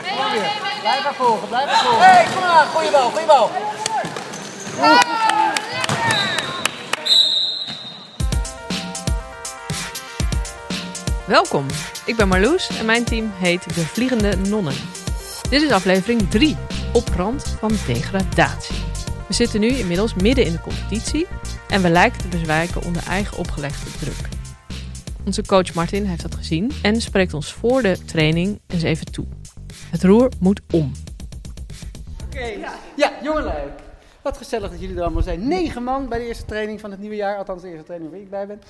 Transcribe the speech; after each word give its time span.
Kom 0.00 0.32
weer. 0.32 0.50
Blijf 0.80 1.02
maar 1.02 1.14
volgen, 1.14 1.48
blijf 1.48 1.66
maar 1.66 1.82
volgen. 1.82 2.06
Hé, 2.06 2.12
hey, 2.12 2.24
kom 2.24 2.42
maar. 2.42 2.66
Goeie 2.66 2.90
bal, 2.90 3.10
goeie 3.10 3.26
bal. 3.26 3.50
Welkom, 11.26 11.66
ik 12.04 12.16
ben 12.16 12.28
Marloes 12.28 12.78
en 12.78 12.86
mijn 12.86 13.04
team 13.04 13.32
heet 13.36 13.74
De 13.74 13.86
Vliegende 13.86 14.36
Nonnen. 14.36 14.74
Dit 15.50 15.62
is 15.62 15.70
aflevering 15.70 16.30
3, 16.30 16.56
op 16.92 17.08
rand 17.16 17.56
van 17.58 17.72
degradatie. 17.86 18.76
We 19.26 19.34
zitten 19.34 19.60
nu 19.60 19.68
inmiddels 19.68 20.14
midden 20.14 20.44
in 20.44 20.52
de 20.52 20.60
competitie 20.60 21.26
en 21.68 21.82
we 21.82 21.88
lijken 21.88 22.20
te 22.20 22.28
bezwijken 22.28 22.82
onder 22.82 23.02
eigen 23.08 23.38
opgelegde 23.38 23.90
druk. 23.98 24.28
Onze 25.24 25.42
coach 25.42 25.74
Martin 25.74 26.04
heeft 26.04 26.22
dat 26.22 26.34
gezien 26.34 26.72
en 26.82 27.00
spreekt 27.00 27.34
ons 27.34 27.52
voor 27.52 27.82
de 27.82 28.04
training 28.04 28.60
eens 28.66 28.82
even 28.82 29.12
toe. 29.12 29.26
Het 29.96 30.04
roer 30.04 30.32
moet 30.40 30.60
om. 30.72 30.92
Oké. 32.24 32.44
Ja, 32.44 32.74
ja 32.96 33.12
jongelui. 33.22 33.70
Wat 34.22 34.36
gezellig 34.36 34.70
dat 34.70 34.80
jullie 34.80 34.96
er 34.96 35.02
allemaal 35.02 35.22
zijn. 35.22 35.48
Negen 35.48 35.82
man 35.82 36.08
bij 36.08 36.18
de 36.18 36.24
eerste 36.24 36.44
training 36.44 36.80
van 36.80 36.90
het 36.90 37.00
nieuwe 37.00 37.16
jaar. 37.16 37.36
Althans, 37.36 37.62
de 37.62 37.68
eerste 37.68 37.84
training 37.84 38.10
waar 38.10 38.20
ik 38.20 38.30
bij 38.30 38.46
ben. 38.46 38.60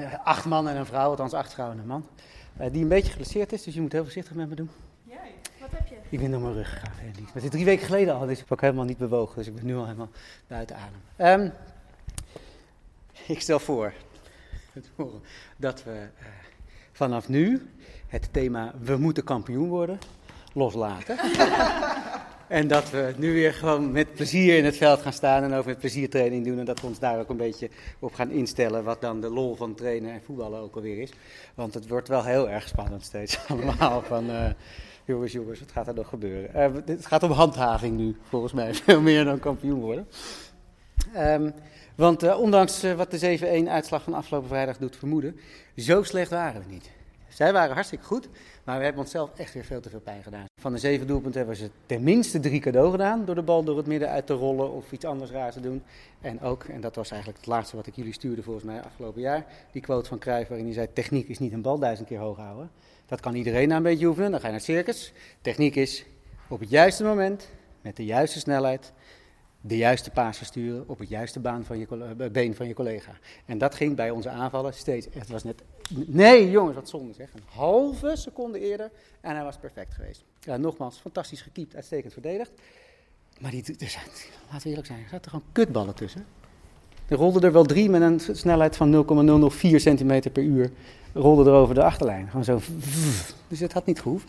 Uh, 0.00 0.14
acht 0.24 0.44
man 0.44 0.68
en 0.68 0.76
een 0.76 0.86
vrouw, 0.86 1.10
althans 1.10 1.32
acht 1.32 1.52
vrouwen 1.52 1.76
en 1.76 1.82
een 1.82 1.88
man. 1.88 2.06
Uh, 2.60 2.66
die 2.72 2.82
een 2.82 2.88
beetje 2.88 3.10
geblesseerd 3.10 3.52
is, 3.52 3.62
dus 3.62 3.74
je 3.74 3.80
moet 3.80 3.92
heel 3.92 4.02
voorzichtig 4.02 4.34
met 4.34 4.48
me 4.48 4.54
doen. 4.54 4.70
Jij? 5.04 5.34
Wat 5.60 5.70
heb 5.70 5.86
je? 5.86 5.94
Ik 6.08 6.20
ben 6.20 6.30
door 6.30 6.40
mijn 6.40 6.54
rug 6.54 6.70
gegaan. 6.70 6.92
Maar 7.02 7.32
het 7.32 7.44
is 7.44 7.50
drie 7.50 7.64
weken 7.64 7.86
geleden 7.86 8.14
al, 8.14 8.26
dus 8.26 8.32
ik 8.32 8.38
heb 8.38 8.52
ook 8.52 8.60
helemaal 8.60 8.84
niet 8.84 8.98
bewogen. 8.98 9.36
Dus 9.36 9.46
ik 9.46 9.54
ben 9.54 9.66
nu 9.66 9.76
al 9.76 9.84
helemaal 9.84 10.10
buiten 10.46 10.76
adem. 10.76 11.42
Um, 11.42 11.52
ik 13.26 13.40
stel 13.40 13.58
voor 13.58 13.92
dat 15.56 15.82
we 15.82 16.08
uh, 16.20 16.26
vanaf 16.92 17.28
nu 17.28 17.70
het 18.06 18.28
thema 18.32 18.74
we 18.80 18.96
moeten 18.96 19.24
kampioen 19.24 19.68
worden 19.68 19.98
loslaten. 20.56 21.18
en 22.48 22.68
dat 22.68 22.90
we 22.90 23.14
nu 23.16 23.32
weer 23.32 23.54
gewoon 23.54 23.92
met 23.92 24.14
plezier 24.14 24.56
in 24.56 24.64
het 24.64 24.76
veld 24.76 25.00
gaan 25.00 25.12
staan 25.12 25.42
en 25.42 25.52
ook 25.52 25.64
met 25.64 25.78
plezier 25.78 26.10
training 26.10 26.44
doen. 26.44 26.58
En 26.58 26.64
dat 26.64 26.80
we 26.80 26.86
ons 26.86 26.98
daar 26.98 27.18
ook 27.18 27.28
een 27.28 27.36
beetje 27.36 27.70
op 27.98 28.14
gaan 28.14 28.30
instellen 28.30 28.84
wat 28.84 29.00
dan 29.00 29.20
de 29.20 29.30
lol 29.30 29.56
van 29.56 29.74
trainen 29.74 30.12
en 30.12 30.22
voetballen 30.24 30.60
ook 30.60 30.76
alweer 30.76 30.98
is. 30.98 31.12
Want 31.54 31.74
het 31.74 31.88
wordt 31.88 32.08
wel 32.08 32.24
heel 32.24 32.50
erg 32.50 32.68
spannend 32.68 33.04
steeds 33.04 33.38
allemaal 33.48 34.02
van... 34.02 34.30
Uh, 34.30 34.50
jongens, 35.04 35.32
jongens, 35.32 35.60
wat 35.60 35.72
gaat 35.72 35.86
er 35.86 35.94
nog 35.94 36.08
gebeuren? 36.08 36.72
Uh, 36.72 36.80
het 36.86 37.06
gaat 37.06 37.22
om 37.22 37.30
handhaving 37.30 37.96
nu, 37.96 38.16
volgens 38.28 38.52
mij, 38.52 38.74
veel 38.84 39.00
meer 39.00 39.24
dan 39.24 39.38
kampioen 39.38 39.80
worden. 39.80 40.08
Um, 41.16 41.52
want 41.94 42.24
uh, 42.24 42.40
ondanks 42.40 42.82
wat 42.96 43.10
de 43.10 43.64
7-1 43.64 43.68
uitslag 43.68 44.02
van 44.02 44.14
afgelopen 44.14 44.48
vrijdag 44.48 44.78
doet 44.78 44.96
vermoeden, 44.96 45.36
zo 45.76 46.02
slecht 46.02 46.30
waren 46.30 46.62
we 46.62 46.72
niet. 46.72 46.90
Zij 47.36 47.52
waren 47.52 47.74
hartstikke 47.74 48.04
goed, 48.04 48.28
maar 48.64 48.78
we 48.78 48.84
hebben 48.84 49.02
onszelf 49.02 49.30
echt 49.36 49.54
weer 49.54 49.64
veel 49.64 49.80
te 49.80 49.90
veel 49.90 50.00
pijn 50.00 50.22
gedaan. 50.22 50.44
Van 50.60 50.72
de 50.72 50.78
zeven 50.78 51.06
doelpunten 51.06 51.38
hebben 51.38 51.56
ze 51.56 51.70
tenminste 51.86 52.40
drie 52.40 52.60
cadeau 52.60 52.90
gedaan 52.90 53.24
door 53.24 53.34
de 53.34 53.42
bal 53.42 53.64
door 53.64 53.76
het 53.76 53.86
midden 53.86 54.08
uit 54.08 54.26
te 54.26 54.32
rollen 54.32 54.72
of 54.72 54.92
iets 54.92 55.04
anders 55.04 55.30
raars 55.30 55.54
te 55.54 55.60
doen. 55.60 55.82
En 56.20 56.40
ook, 56.40 56.64
en 56.64 56.80
dat 56.80 56.94
was 56.94 57.10
eigenlijk 57.10 57.40
het 57.40 57.50
laatste 57.50 57.76
wat 57.76 57.86
ik 57.86 57.96
jullie 57.96 58.12
stuurde 58.12 58.42
volgens 58.42 58.64
mij 58.64 58.82
afgelopen 58.82 59.20
jaar, 59.20 59.46
die 59.72 59.82
quote 59.82 60.08
van 60.08 60.18
Cruijff 60.18 60.48
waarin 60.48 60.66
hij 60.66 60.74
zei, 60.74 60.92
techniek 60.92 61.28
is 61.28 61.38
niet 61.38 61.52
een 61.52 61.62
bal 61.62 61.78
duizend 61.78 62.08
keer 62.08 62.18
hoog 62.18 62.36
houden. 62.36 62.70
Dat 63.06 63.20
kan 63.20 63.34
iedereen 63.34 63.68
na 63.68 63.76
een 63.76 63.82
beetje 63.82 64.06
oefenen, 64.06 64.30
dan 64.30 64.40
ga 64.40 64.46
je 64.46 64.52
naar 64.52 64.62
het 64.62 64.70
circus. 64.70 65.12
Techniek 65.40 65.76
is 65.76 66.04
op 66.48 66.60
het 66.60 66.70
juiste 66.70 67.04
moment, 67.04 67.48
met 67.80 67.96
de 67.96 68.04
juiste 68.04 68.38
snelheid, 68.38 68.92
de 69.66 69.76
juiste 69.76 70.10
paas 70.10 70.36
versturen 70.36 70.84
op 70.86 70.98
het 70.98 71.08
juiste 71.08 71.40
baan 71.40 71.64
van 71.64 71.78
je, 71.78 71.86
been 72.32 72.54
van 72.54 72.68
je 72.68 72.74
collega. 72.74 73.12
En 73.44 73.58
dat 73.58 73.74
ging 73.74 73.96
bij 73.96 74.10
onze 74.10 74.28
aanvallen 74.28 74.74
steeds. 74.74 75.06
Het 75.10 75.28
was 75.28 75.44
net. 75.44 75.62
Nee, 76.06 76.50
jongens, 76.50 76.74
wat 76.74 76.88
zonde 76.88 77.12
zeg. 77.12 77.28
Een 77.34 77.42
halve 77.44 78.12
seconde 78.16 78.60
eerder 78.60 78.90
en 79.20 79.34
hij 79.34 79.44
was 79.44 79.56
perfect 79.56 79.94
geweest. 79.94 80.24
Ja, 80.40 80.56
nogmaals, 80.56 80.98
fantastisch 80.98 81.42
gekiept, 81.42 81.74
uitstekend 81.74 82.12
verdedigd. 82.12 82.50
Maar 83.40 83.50
die, 83.50 83.64
zijn, 83.64 84.04
laten 84.44 84.62
we 84.62 84.68
eerlijk 84.68 84.86
zijn, 84.86 85.02
er 85.02 85.08
zaten 85.08 85.30
gewoon 85.30 85.46
kutballen 85.52 85.94
tussen. 85.94 86.26
Er 87.08 87.16
rolden 87.16 87.42
er 87.42 87.52
wel 87.52 87.64
drie 87.64 87.90
met 87.90 88.02
een 88.02 88.36
snelheid 88.36 88.76
van 88.76 88.90
0,004 88.90 89.80
centimeter 89.80 90.30
per 90.30 90.42
uur. 90.42 90.70
Rolden 91.12 91.46
er 91.46 91.52
over 91.52 91.74
de 91.74 91.82
achterlijn. 91.82 92.28
Gewoon 92.28 92.44
zo. 92.44 92.60
Dus 93.48 93.60
het 93.60 93.72
had 93.72 93.86
niet 93.86 94.00
gehoefd. 94.00 94.28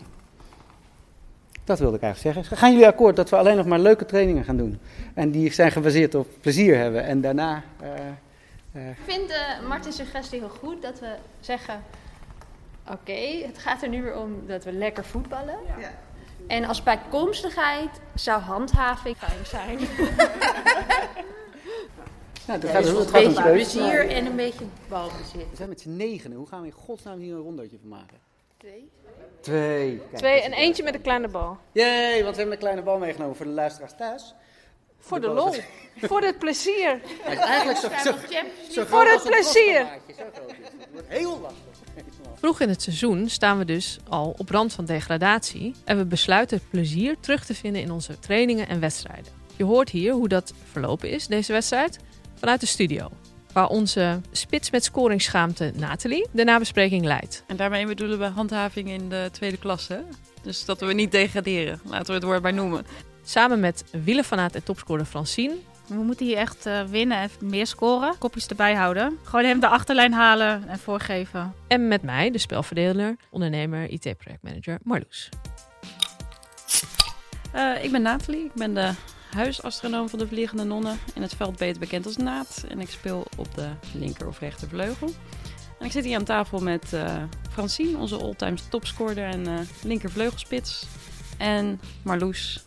Dat 1.68 1.78
wilde 1.78 1.96
ik 1.96 2.02
eigenlijk 2.02 2.36
zeggen. 2.36 2.56
Gaan 2.56 2.72
jullie 2.72 2.86
akkoord 2.86 3.16
dat 3.16 3.30
we 3.30 3.36
alleen 3.36 3.56
nog 3.56 3.66
maar 3.66 3.78
leuke 3.78 4.04
trainingen 4.04 4.44
gaan 4.44 4.56
doen? 4.56 4.80
En 5.14 5.30
die 5.30 5.52
zijn 5.52 5.72
gebaseerd 5.72 6.14
op 6.14 6.28
plezier 6.40 6.76
hebben 6.76 7.04
en 7.04 7.20
daarna... 7.20 7.62
Uh, 7.82 7.88
uh... 8.72 8.88
Ik 8.88 8.96
vind 9.04 9.30
uh, 9.30 9.68
Martin's 9.68 9.96
suggestie 9.96 10.38
heel 10.38 10.48
goed 10.48 10.82
dat 10.82 11.00
we 11.00 11.14
zeggen... 11.40 11.82
Oké, 12.84 12.92
okay, 12.92 13.42
het 13.46 13.58
gaat 13.58 13.82
er 13.82 13.88
nu 13.88 14.02
weer 14.02 14.18
om 14.18 14.46
dat 14.46 14.64
we 14.64 14.72
lekker 14.72 15.04
voetballen. 15.04 15.56
Ja. 15.78 15.90
En 16.46 16.64
als 16.64 16.82
bijkomstigheid 16.82 18.00
zou 18.14 18.40
handhaving 18.40 19.16
fijn 19.16 19.46
zijn. 19.46 19.78
Nou, 22.46 22.60
dat 22.60 22.70
gaat 22.70 22.82
dus 22.82 22.92
het 22.92 23.06
een 23.06 23.12
beetje 23.12 23.42
plezier 23.42 24.08
en 24.10 24.26
een 24.26 24.36
beetje 24.36 24.64
balbezit. 24.88 25.50
We 25.50 25.56
zijn 25.56 25.68
met 25.68 25.80
z'n 25.80 25.96
negenen. 25.96 26.36
Hoe 26.36 26.46
gaan 26.46 26.60
we 26.60 26.66
in 26.66 26.72
godsnaam 26.72 27.18
hier 27.18 27.34
een 27.34 27.40
rondootje 27.40 27.78
van 27.78 27.88
maken? 27.88 28.18
Twee. 28.58 28.90
Twee. 29.40 29.98
Kijk, 29.98 30.16
Twee 30.16 30.42
en 30.42 30.52
eentje 30.52 30.82
met 30.82 30.94
een 30.94 31.00
kleine 31.00 31.28
bal. 31.28 31.58
Jee, 31.72 32.22
want 32.22 32.34
we 32.34 32.40
hebben 32.40 32.52
een 32.52 32.58
kleine 32.58 32.82
bal 32.82 32.98
meegenomen 32.98 33.36
voor 33.36 33.46
de 33.46 33.52
luisteraars 33.52 33.92
thuis. 33.98 34.34
Voor 34.98 35.20
de, 35.20 35.26
de 35.26 35.32
lol. 35.32 35.54
voor 35.96 36.20
het 36.20 36.38
plezier. 36.38 37.00
Eigenlijk 37.24 37.78
zo, 37.78 37.88
zo, 38.04 38.14
zo 38.70 38.84
Voor 38.84 39.04
het 39.04 39.22
plezier. 39.22 39.86
Heel 41.06 41.40
lastig. 41.40 41.62
Vroeg 42.34 42.60
in 42.60 42.68
het 42.68 42.82
seizoen 42.82 43.28
staan 43.28 43.58
we 43.58 43.64
dus 43.64 43.98
al 44.08 44.34
op 44.38 44.48
rand 44.50 44.72
van 44.72 44.84
degradatie 44.84 45.74
en 45.84 45.96
we 45.96 46.04
besluiten 46.04 46.56
het 46.56 46.70
plezier 46.70 47.16
terug 47.20 47.44
te 47.44 47.54
vinden 47.54 47.82
in 47.82 47.90
onze 47.90 48.18
trainingen 48.18 48.68
en 48.68 48.80
wedstrijden. 48.80 49.32
Je 49.56 49.64
hoort 49.64 49.90
hier 49.90 50.12
hoe 50.12 50.28
dat 50.28 50.52
verlopen 50.70 51.10
is, 51.10 51.26
deze 51.26 51.52
wedstrijd, 51.52 51.98
vanuit 52.34 52.60
de 52.60 52.66
studio 52.66 53.10
waar 53.58 53.68
onze 53.68 54.20
spits 54.30 54.70
met 54.70 54.84
scoringschaamte 54.84 55.72
Nathalie 55.76 56.26
de 56.32 56.44
nabespreking 56.44 57.04
leidt. 57.04 57.44
En 57.46 57.56
daarmee 57.56 57.86
bedoelen 57.86 58.18
we 58.18 58.24
handhaving 58.24 58.88
in 58.88 59.08
de 59.08 59.28
tweede 59.32 59.56
klasse. 59.56 60.04
Dus 60.42 60.64
dat 60.64 60.80
we 60.80 60.92
niet 60.92 61.12
degraderen, 61.12 61.80
laten 61.84 62.06
we 62.06 62.12
het 62.12 62.22
woord 62.22 62.42
bij 62.42 62.50
noemen. 62.50 62.86
Samen 63.24 63.60
met 63.60 63.84
wielenfanaat 64.04 64.54
en 64.54 64.62
topscorer 64.62 65.04
Francine. 65.04 65.54
We 65.86 65.94
moeten 65.94 66.26
hier 66.26 66.36
echt 66.36 66.66
uh, 66.66 66.82
winnen 66.82 67.18
en 67.18 67.30
meer 67.40 67.66
scoren. 67.66 68.18
Kopjes 68.18 68.46
erbij 68.46 68.74
houden. 68.74 69.18
Gewoon 69.22 69.44
hem 69.44 69.60
de 69.60 69.68
achterlijn 69.68 70.12
halen 70.12 70.68
en 70.68 70.78
voorgeven. 70.78 71.54
En 71.68 71.88
met 71.88 72.02
mij, 72.02 72.30
de 72.30 72.38
spelverdeler, 72.38 73.16
ondernemer, 73.30 73.90
IT-projectmanager 73.90 74.78
Marloes. 74.82 75.28
Uh, 77.54 77.84
ik 77.84 77.90
ben 77.90 78.02
Nathalie. 78.02 78.44
Ik 78.44 78.54
ben 78.54 78.74
de 78.74 78.90
huisastronoom 79.30 80.08
van 80.08 80.18
de 80.18 80.28
Vliegende 80.28 80.64
Nonnen. 80.64 80.98
In 81.14 81.22
het 81.22 81.34
veld 81.34 81.56
beter 81.56 81.80
bekend 81.80 82.06
als 82.06 82.16
Naat. 82.16 82.64
En 82.68 82.80
ik 82.80 82.90
speel 82.90 83.26
op 83.36 83.54
de 83.54 83.68
linker 83.94 84.26
of 84.26 84.38
rechter 84.38 84.68
vleugel. 84.68 85.10
En 85.78 85.86
ik 85.86 85.92
zit 85.92 86.04
hier 86.04 86.16
aan 86.16 86.24
tafel 86.24 86.58
met 86.58 86.92
uh, 86.92 87.22
Francine, 87.50 87.98
onze 87.98 88.16
all-time 88.16 88.56
topscorer 88.70 89.18
en 89.18 89.48
uh, 89.48 89.58
linker 89.82 90.10
vleugelspits. 90.10 90.86
En 91.38 91.80
Marloes, 92.02 92.64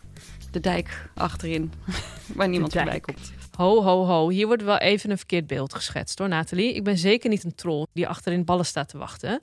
de 0.50 0.60
dijk 0.60 1.10
achterin, 1.14 1.72
waar 2.36 2.48
niemand 2.48 2.72
voorbij 2.72 3.00
komt. 3.00 3.32
Ho, 3.56 3.82
ho, 3.82 4.04
ho. 4.04 4.28
Hier 4.28 4.46
wordt 4.46 4.62
wel 4.62 4.78
even 4.78 5.10
een 5.10 5.18
verkeerd 5.18 5.46
beeld 5.46 5.74
geschetst 5.74 6.18
hoor, 6.18 6.28
Nathalie. 6.28 6.74
Ik 6.74 6.84
ben 6.84 6.98
zeker 6.98 7.30
niet 7.30 7.44
een 7.44 7.54
troll 7.54 7.86
die 7.92 8.08
achterin 8.08 8.44
ballen 8.44 8.66
staat 8.66 8.88
te 8.88 8.98
wachten. 8.98 9.40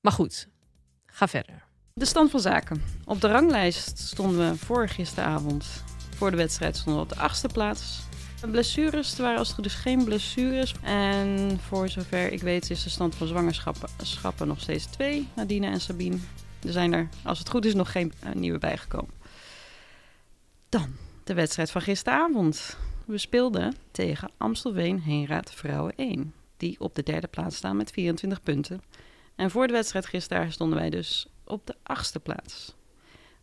Maar 0.00 0.12
goed, 0.12 0.48
ga 1.06 1.28
verder. 1.28 1.66
De 1.94 2.04
stand 2.04 2.30
van 2.30 2.40
zaken. 2.40 2.82
Op 3.04 3.20
de 3.20 3.28
ranglijst 3.28 3.98
stonden 3.98 4.50
we 4.50 4.56
voor 4.56 4.88
gisteravond 4.88 5.84
voor 6.18 6.30
de 6.30 6.36
wedstrijd 6.36 6.76
stonden 6.76 7.02
we 7.02 7.08
op 7.10 7.16
de 7.16 7.22
achtste 7.22 7.48
plaats. 7.48 8.00
Blessures, 8.50 9.16
er 9.16 9.22
waren 9.22 9.38
als 9.38 9.52
goed 9.52 9.64
is 9.64 9.74
geen 9.74 10.04
blessures. 10.04 10.74
En 10.82 11.58
voor 11.66 11.88
zover 11.88 12.32
ik 12.32 12.40
weet 12.40 12.70
is 12.70 12.82
de 12.82 12.90
stand 12.90 13.14
van 13.14 13.26
zwangerschappen 13.26 14.48
nog 14.48 14.60
steeds 14.60 14.84
twee, 14.84 15.28
Nadine 15.36 15.66
en 15.66 15.80
Sabine. 15.80 16.16
Er 16.62 16.72
zijn 16.72 16.92
er, 16.92 17.08
als 17.22 17.38
het 17.38 17.48
goed 17.48 17.64
is, 17.64 17.74
nog 17.74 17.92
geen 17.92 18.12
uh, 18.24 18.32
nieuwe 18.32 18.58
bijgekomen. 18.58 19.14
Dan 20.68 20.96
de 21.24 21.34
wedstrijd 21.34 21.70
van 21.70 21.82
gisteravond. 21.82 22.76
We 23.04 23.18
speelden 23.18 23.74
tegen 23.90 24.30
Amstelveen 24.36 25.00
Heenraad 25.00 25.52
Vrouwen 25.54 25.92
1. 25.96 26.34
Die 26.56 26.80
op 26.80 26.94
de 26.94 27.02
derde 27.02 27.26
plaats 27.26 27.56
staan 27.56 27.76
met 27.76 27.90
24 27.90 28.42
punten. 28.42 28.82
En 29.36 29.50
voor 29.50 29.66
de 29.66 29.72
wedstrijd 29.72 30.06
gisteren 30.06 30.52
stonden 30.52 30.78
wij 30.78 30.90
dus 30.90 31.26
op 31.44 31.66
de 31.66 31.74
achtste 31.82 32.20
plaats. 32.20 32.74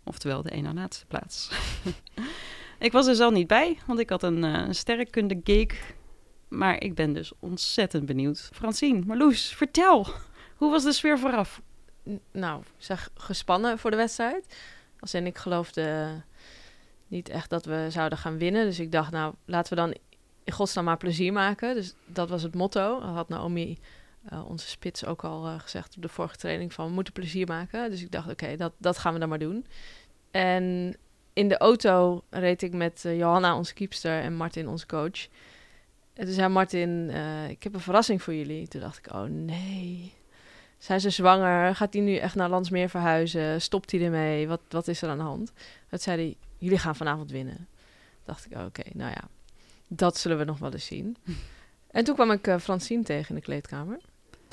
Oftewel 0.04 0.42
de 0.42 0.52
ene 0.52 0.74
laatste 0.74 1.06
plaats. 1.06 1.50
Ik 2.80 2.92
was 2.92 3.07
er 3.07 3.16
zelf 3.16 3.33
niet 3.33 3.48
bij, 3.48 3.77
want 3.86 4.00
ik 4.00 4.10
had 4.10 4.24
een, 4.24 4.44
uh, 4.44 4.68
sterrenkunde 4.69 5.39
gig. 5.44 5.94
Maar 6.48 6.81
ik 6.81 6.95
ben 6.95 7.13
dus 7.13 7.31
ontzettend 7.39 8.06
benieuwd. 8.06 8.50
Francine, 8.54 9.06
Marloes, 9.06 9.48
vertel. 9.48 10.07
Hoe 10.56 10.72
was 10.72 10.83
de 10.83 10.92
sfeer 10.92 11.19
vooraf? 11.19 11.62
Nou, 12.31 12.63
zeg 12.77 13.10
gespannen 13.13 13.80
voor 13.80 13.92
de 13.92 13.98
wedstrijd. 13.98 14.56
Als 15.00 15.13
in, 15.13 15.25
ik 15.25 15.38
geloofde 15.38 16.13
niet 17.07 17.30
echt 17.30 17.50
dat 17.50 17.66
we 17.66 17.88
zouden 17.89 18.18
gaan 18.18 18.38
winnen. 18.38 18.66
Dus 18.66 18.80
ik 18.80 18.92
dacht, 18.92 19.12
nou, 19.12 19.33
laten 19.45 19.74
we 19.74 19.80
dan 19.81 19.95
in 20.44 20.54
godsnaam 20.54 20.86
maar 20.86 20.98
plezier 20.98 21.33
maken. 21.33 21.75
Dus 21.75 21.95
dat 22.06 22.30
was 22.30 22.44
het 22.44 22.56
motto. 22.56 23.01
Had 23.01 23.30
Naomi 23.30 23.77
eh, 24.25 24.50
onze 24.50 24.68
spits 24.68 25.06
ook 25.06 25.24
al 25.24 25.45
eh, 25.45 25.60
gezegd 25.60 25.95
op 25.95 26.01
de 26.01 26.10
vorige 26.10 26.38
training 26.38 26.74
van 26.74 26.88
we 26.88 26.94
moeten 26.94 27.13
plezier 27.13 27.48
maken. 27.48 27.89
Dus 27.89 28.01
ik 28.01 28.12
dacht, 28.12 28.30
oké, 28.30 28.56
dat, 28.56 28.74
dat 28.77 28.98
gaan 28.98 29.13
we 29.13 29.19
dan 29.19 29.30
maar 29.30 29.39
doen. 29.39 29.66
En 30.31 30.95
in 31.36 31.48
de 31.48 31.58
auto 31.58 32.24
reed 32.30 32.62
ik 32.62 32.74
met 32.74 33.06
eh, 33.06 33.18
Johanna, 33.18 33.56
onze 33.58 33.74
keepster, 33.74 34.22
en 34.22 34.36
Martin, 34.36 34.68
onze 34.68 34.86
coach. 34.86 35.28
En 36.14 36.26
toen 36.26 36.34
zei 36.34 36.48
Martin, 36.48 37.10
eh, 37.10 37.50
ik 37.50 37.64
heb 37.64 37.74
een 37.74 37.80
verrassing 37.80 38.22
voor 38.22 38.34
jullie. 38.34 38.68
Toen 38.68 38.82
dacht 38.82 38.98
ik, 38.98 39.14
oh 39.14 39.24
nee. 39.24 40.14
Zijn 40.78 41.00
ze 41.00 41.10
zwanger? 41.10 41.76
Gaat 41.76 41.94
hij 41.94 42.02
nu 42.02 42.16
echt 42.16 42.36
naar 42.36 42.50
Landsmeer 42.50 42.90
verhuizen? 42.90 43.62
Stopt 43.62 43.92
hij 43.92 44.02
ermee? 44.02 44.48
Wat, 44.48 44.62
wat 44.70 44.88
is 44.88 45.02
er 45.02 45.10
aan 45.10 45.18
de 45.18 45.24
hand? 45.24 45.52
Dat 45.90 46.02
zei 46.02 46.18
hij, 46.18 46.36
jullie 46.58 46.78
gaan 46.78 46.96
vanavond 46.96 47.32
winnen. 47.32 47.68
dacht 48.24 48.46
ik, 48.46 48.58
oh, 48.58 48.66
oké, 48.66 48.84
nou 48.94 49.12
ja, 49.12 49.24
dat 49.88 50.18
zullen 50.18 50.38
we 50.38 50.44
nog 50.44 50.60
wel 50.60 50.72
eens 50.72 50.86
zien. 50.86 51.18
En 51.92 52.04
toen 52.04 52.16
kwam 52.16 52.32
ik 52.32 52.48
eh, 52.48 52.58
Francine 52.58 53.04
tegen 53.04 53.30
in 53.30 53.36
de 53.36 53.42
kleedkamer. 53.42 54.00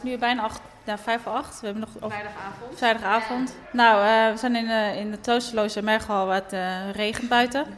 Nu 0.03 0.19
bijna 0.19 0.43
acht, 0.43 0.61
ja, 0.85 0.99
vijf 0.99 1.23
voor 1.23 1.33
acht. 1.33 1.61
We 1.61 1.67
hebben 1.67 1.85
nog 1.93 2.03
over 2.03 2.11
Vrijdagavond. 2.19 2.79
vrijdagavond. 2.79 3.57
Nou, 3.73 4.07
eh, 4.07 4.33
we 4.33 4.39
zijn 4.39 4.57
in, 4.57 4.67
de 4.67 4.93
in 4.99 5.11
de 5.11 5.21
Troosteloze 5.21 5.83
Merghal, 5.83 6.27
waar 6.27 6.43
het 6.43 6.53
eh, 6.53 6.91
regent 6.91 7.29
buiten. 7.29 7.65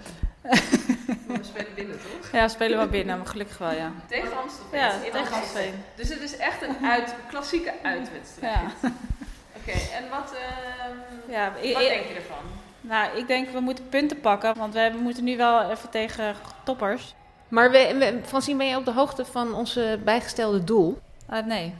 We 1.26 1.40
spelen 1.42 1.74
binnen, 1.74 1.96
toch? 1.98 2.30
Ja, 2.32 2.42
we 2.42 2.48
spelen 2.48 2.76
wel 2.78 2.88
binnen, 2.88 3.16
maar 3.16 3.26
gelukkig 3.26 3.58
wel, 3.58 3.70
ja. 3.72 3.90
Tegen 4.08 4.36
Amstelveen. 4.42 4.78
Ja, 4.80 4.90
tegen 5.12 5.18
Amstelveen. 5.36 5.74
Dus 5.94 6.08
het 6.08 6.20
is 6.20 6.36
echt 6.36 6.62
een 6.62 6.76
uit, 6.86 7.14
klassieke 7.28 7.72
uitwedstrijd. 7.82 8.54
Ja. 8.54 8.88
Oké, 9.58 9.70
en 9.72 10.04
wat, 10.10 10.32
ehm, 10.34 11.32
Ja, 11.32 11.52
wat 11.52 11.62
denk 11.62 12.06
je 12.08 12.14
ervan? 12.14 12.36
Nou, 12.80 13.16
ik 13.18 13.26
denk 13.26 13.48
we 13.48 13.60
moeten 13.60 13.88
punten 13.88 14.20
pakken, 14.20 14.56
want 14.58 14.74
we 14.74 14.92
moeten 15.02 15.24
nu 15.24 15.36
wel 15.36 15.70
even 15.70 15.90
tegen 15.90 16.34
toppers. 16.64 17.14
Maar 17.48 17.70
we, 17.70 17.94
we- 17.98 18.20
Francine, 18.26 18.58
ben 18.58 18.66
je 18.66 18.76
op 18.76 18.84
de 18.84 18.92
hoogte 18.92 19.24
van 19.24 19.54
onze 19.54 19.98
bijgestelde 20.04 20.64
doel? 20.64 20.98
Ah, 21.28 21.46
nee. 21.46 21.74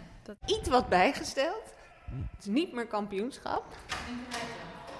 Iets 0.46 0.68
wat 0.68 0.88
bijgesteld. 0.88 1.62
Het 2.10 2.40
is 2.40 2.46
niet 2.46 2.72
meer 2.72 2.86
kampioenschap. 2.86 3.64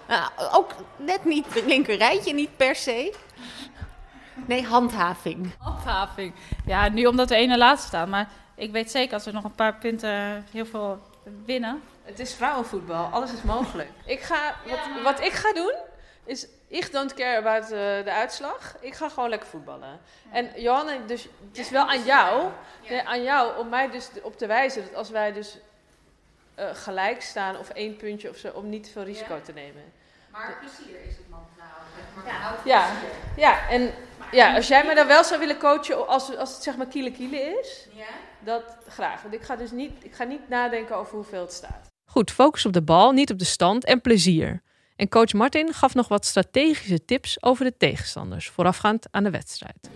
Nou, 0.09 0.31
ook 0.53 0.71
net 0.97 1.25
niet 1.25 1.55
het 1.55 1.67
linkerrijtje, 1.67 2.35
niet 2.35 2.57
per 2.57 2.75
se. 2.75 3.15
Nee, 4.47 4.65
handhaving. 4.67 5.55
Handhaving. 5.59 6.35
Ja, 6.67 6.89
nu 6.89 7.07
omdat 7.07 7.29
we 7.29 7.35
één 7.35 7.49
na 7.49 7.57
laatste 7.57 7.87
staan. 7.87 8.09
Maar 8.09 8.29
ik 8.55 8.73
weet 8.73 8.91
zeker 8.91 9.15
als 9.15 9.25
we 9.25 9.31
nog 9.31 9.45
een 9.45 9.55
paar 9.55 9.75
punten 9.75 10.45
heel 10.51 10.67
veel 10.67 10.99
winnen. 11.45 11.83
Het 12.03 12.19
is 12.19 12.35
vrouwenvoetbal, 12.35 13.05
alles 13.05 13.33
is 13.33 13.43
mogelijk. 13.43 13.91
ik 14.07 14.21
ga, 14.21 14.55
wat, 14.69 15.03
wat 15.03 15.21
ik 15.21 15.33
ga 15.33 15.53
doen, 15.53 15.75
is, 16.25 16.47
ik 16.69 16.93
don't 16.93 17.15
care 17.15 17.39
about 17.39 17.63
eh, 17.63 18.05
de 18.05 18.13
uitslag. 18.13 18.77
Ik 18.81 18.95
ga 18.95 19.09
gewoon 19.09 19.29
lekker 19.29 19.49
voetballen. 19.49 20.01
En 20.33 20.51
Johanna, 20.57 20.97
dus 21.07 21.23
het 21.23 21.59
is 21.59 21.71
wel 21.71 21.89
aan 21.89 22.05
jou, 22.05 22.51
nee, 22.89 23.03
aan 23.03 23.23
jou 23.23 23.59
om 23.59 23.69
mij 23.69 23.91
dus 23.91 24.09
op 24.23 24.39
te 24.39 24.47
wijzen 24.47 24.83
dat 24.83 24.95
als 24.95 25.11
wij 25.11 25.33
dus 25.33 25.59
eh, 26.55 26.69
gelijk 26.73 27.23
staan 27.23 27.59
of 27.59 27.71
één 27.71 27.97
puntje 27.97 28.29
of 28.29 28.37
zo, 28.37 28.49
om 28.49 28.69
niet 28.69 28.85
te 28.85 28.91
veel 28.91 29.03
risico 29.03 29.41
te 29.41 29.53
nemen. 29.53 29.83
Maar 30.31 30.57
plezier 30.61 30.97
is 31.09 31.17
het 31.17 31.29
man. 31.29 31.47
Nou, 32.25 32.55
Ja, 32.65 32.91
ja, 33.37 33.69
en 33.69 33.95
ja, 34.33 34.55
als 34.55 34.69
jij 34.69 34.85
me 34.85 34.95
dan 34.95 35.07
wel 35.07 35.25
zou 35.25 35.41
willen 35.41 35.59
coachen 35.59 36.09
als, 36.09 36.37
als 36.37 36.55
het 36.55 36.63
zeg 36.63 36.77
maar 36.77 36.87
kiele 36.87 37.13
kiele 37.13 37.37
is, 37.37 37.89
dat 38.39 38.77
graag. 38.89 39.23
Want 39.23 39.35
ik 39.35 39.43
ga 39.43 39.57
dus 39.57 39.71
niet, 39.71 40.05
ik 40.05 40.15
ga 40.15 40.25
niet 40.25 40.49
nadenken 40.49 40.97
over 40.97 41.15
hoeveel 41.15 41.41
het 41.41 41.53
staat. 41.53 41.87
Goed, 42.11 42.31
focus 42.31 42.67
op 42.67 42.73
de 42.73 42.83
bal, 42.83 43.13
niet 43.13 43.31
op 43.31 43.39
de 43.39 43.45
stand 43.45 43.85
en 43.85 44.01
plezier. 44.01 44.63
En 44.97 45.09
coach 45.09 45.33
Martin 45.33 45.73
gaf 45.73 45.95
nog 45.95 46.09
wat 46.09 46.25
strategische 46.27 47.05
tips 47.05 47.43
over 47.43 47.65
de 47.65 47.77
tegenstanders, 47.79 48.49
voorafgaand 48.49 49.07
aan 49.11 49.25
de 49.25 49.31
wedstrijd. 49.31 49.91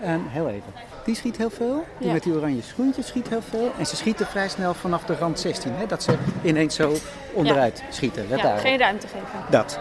Ehm, 0.00 0.20
heel 0.28 0.48
even. 0.48 0.72
Die 1.04 1.14
schiet 1.14 1.36
heel 1.36 1.50
veel. 1.50 1.84
Die 1.98 2.06
Ja. 2.06 2.12
met 2.12 2.22
die 2.22 2.32
oranje 2.32 2.62
schoentjes 2.62 3.06
schiet 3.06 3.28
heel 3.28 3.42
veel. 3.42 3.72
En 3.78 3.86
ze 3.86 3.96
schieten 3.96 4.26
vrij 4.26 4.48
snel 4.48 4.74
vanaf 4.74 5.04
de 5.04 5.14
rand 5.16 5.40
16. 5.40 5.72
Hè? 5.74 5.86
Dat 5.86 6.02
ze 6.02 6.18
ineens 6.44 6.74
zo 6.74 6.94
onderuit 7.34 7.82
schieten. 7.90 8.28
Let 8.28 8.42
daarop. 8.42 8.64
ruimte 8.78 9.06
geven. 9.06 9.26
Dat. 9.50 9.78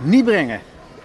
Niet 0.00 0.24
brengen. 0.24 0.60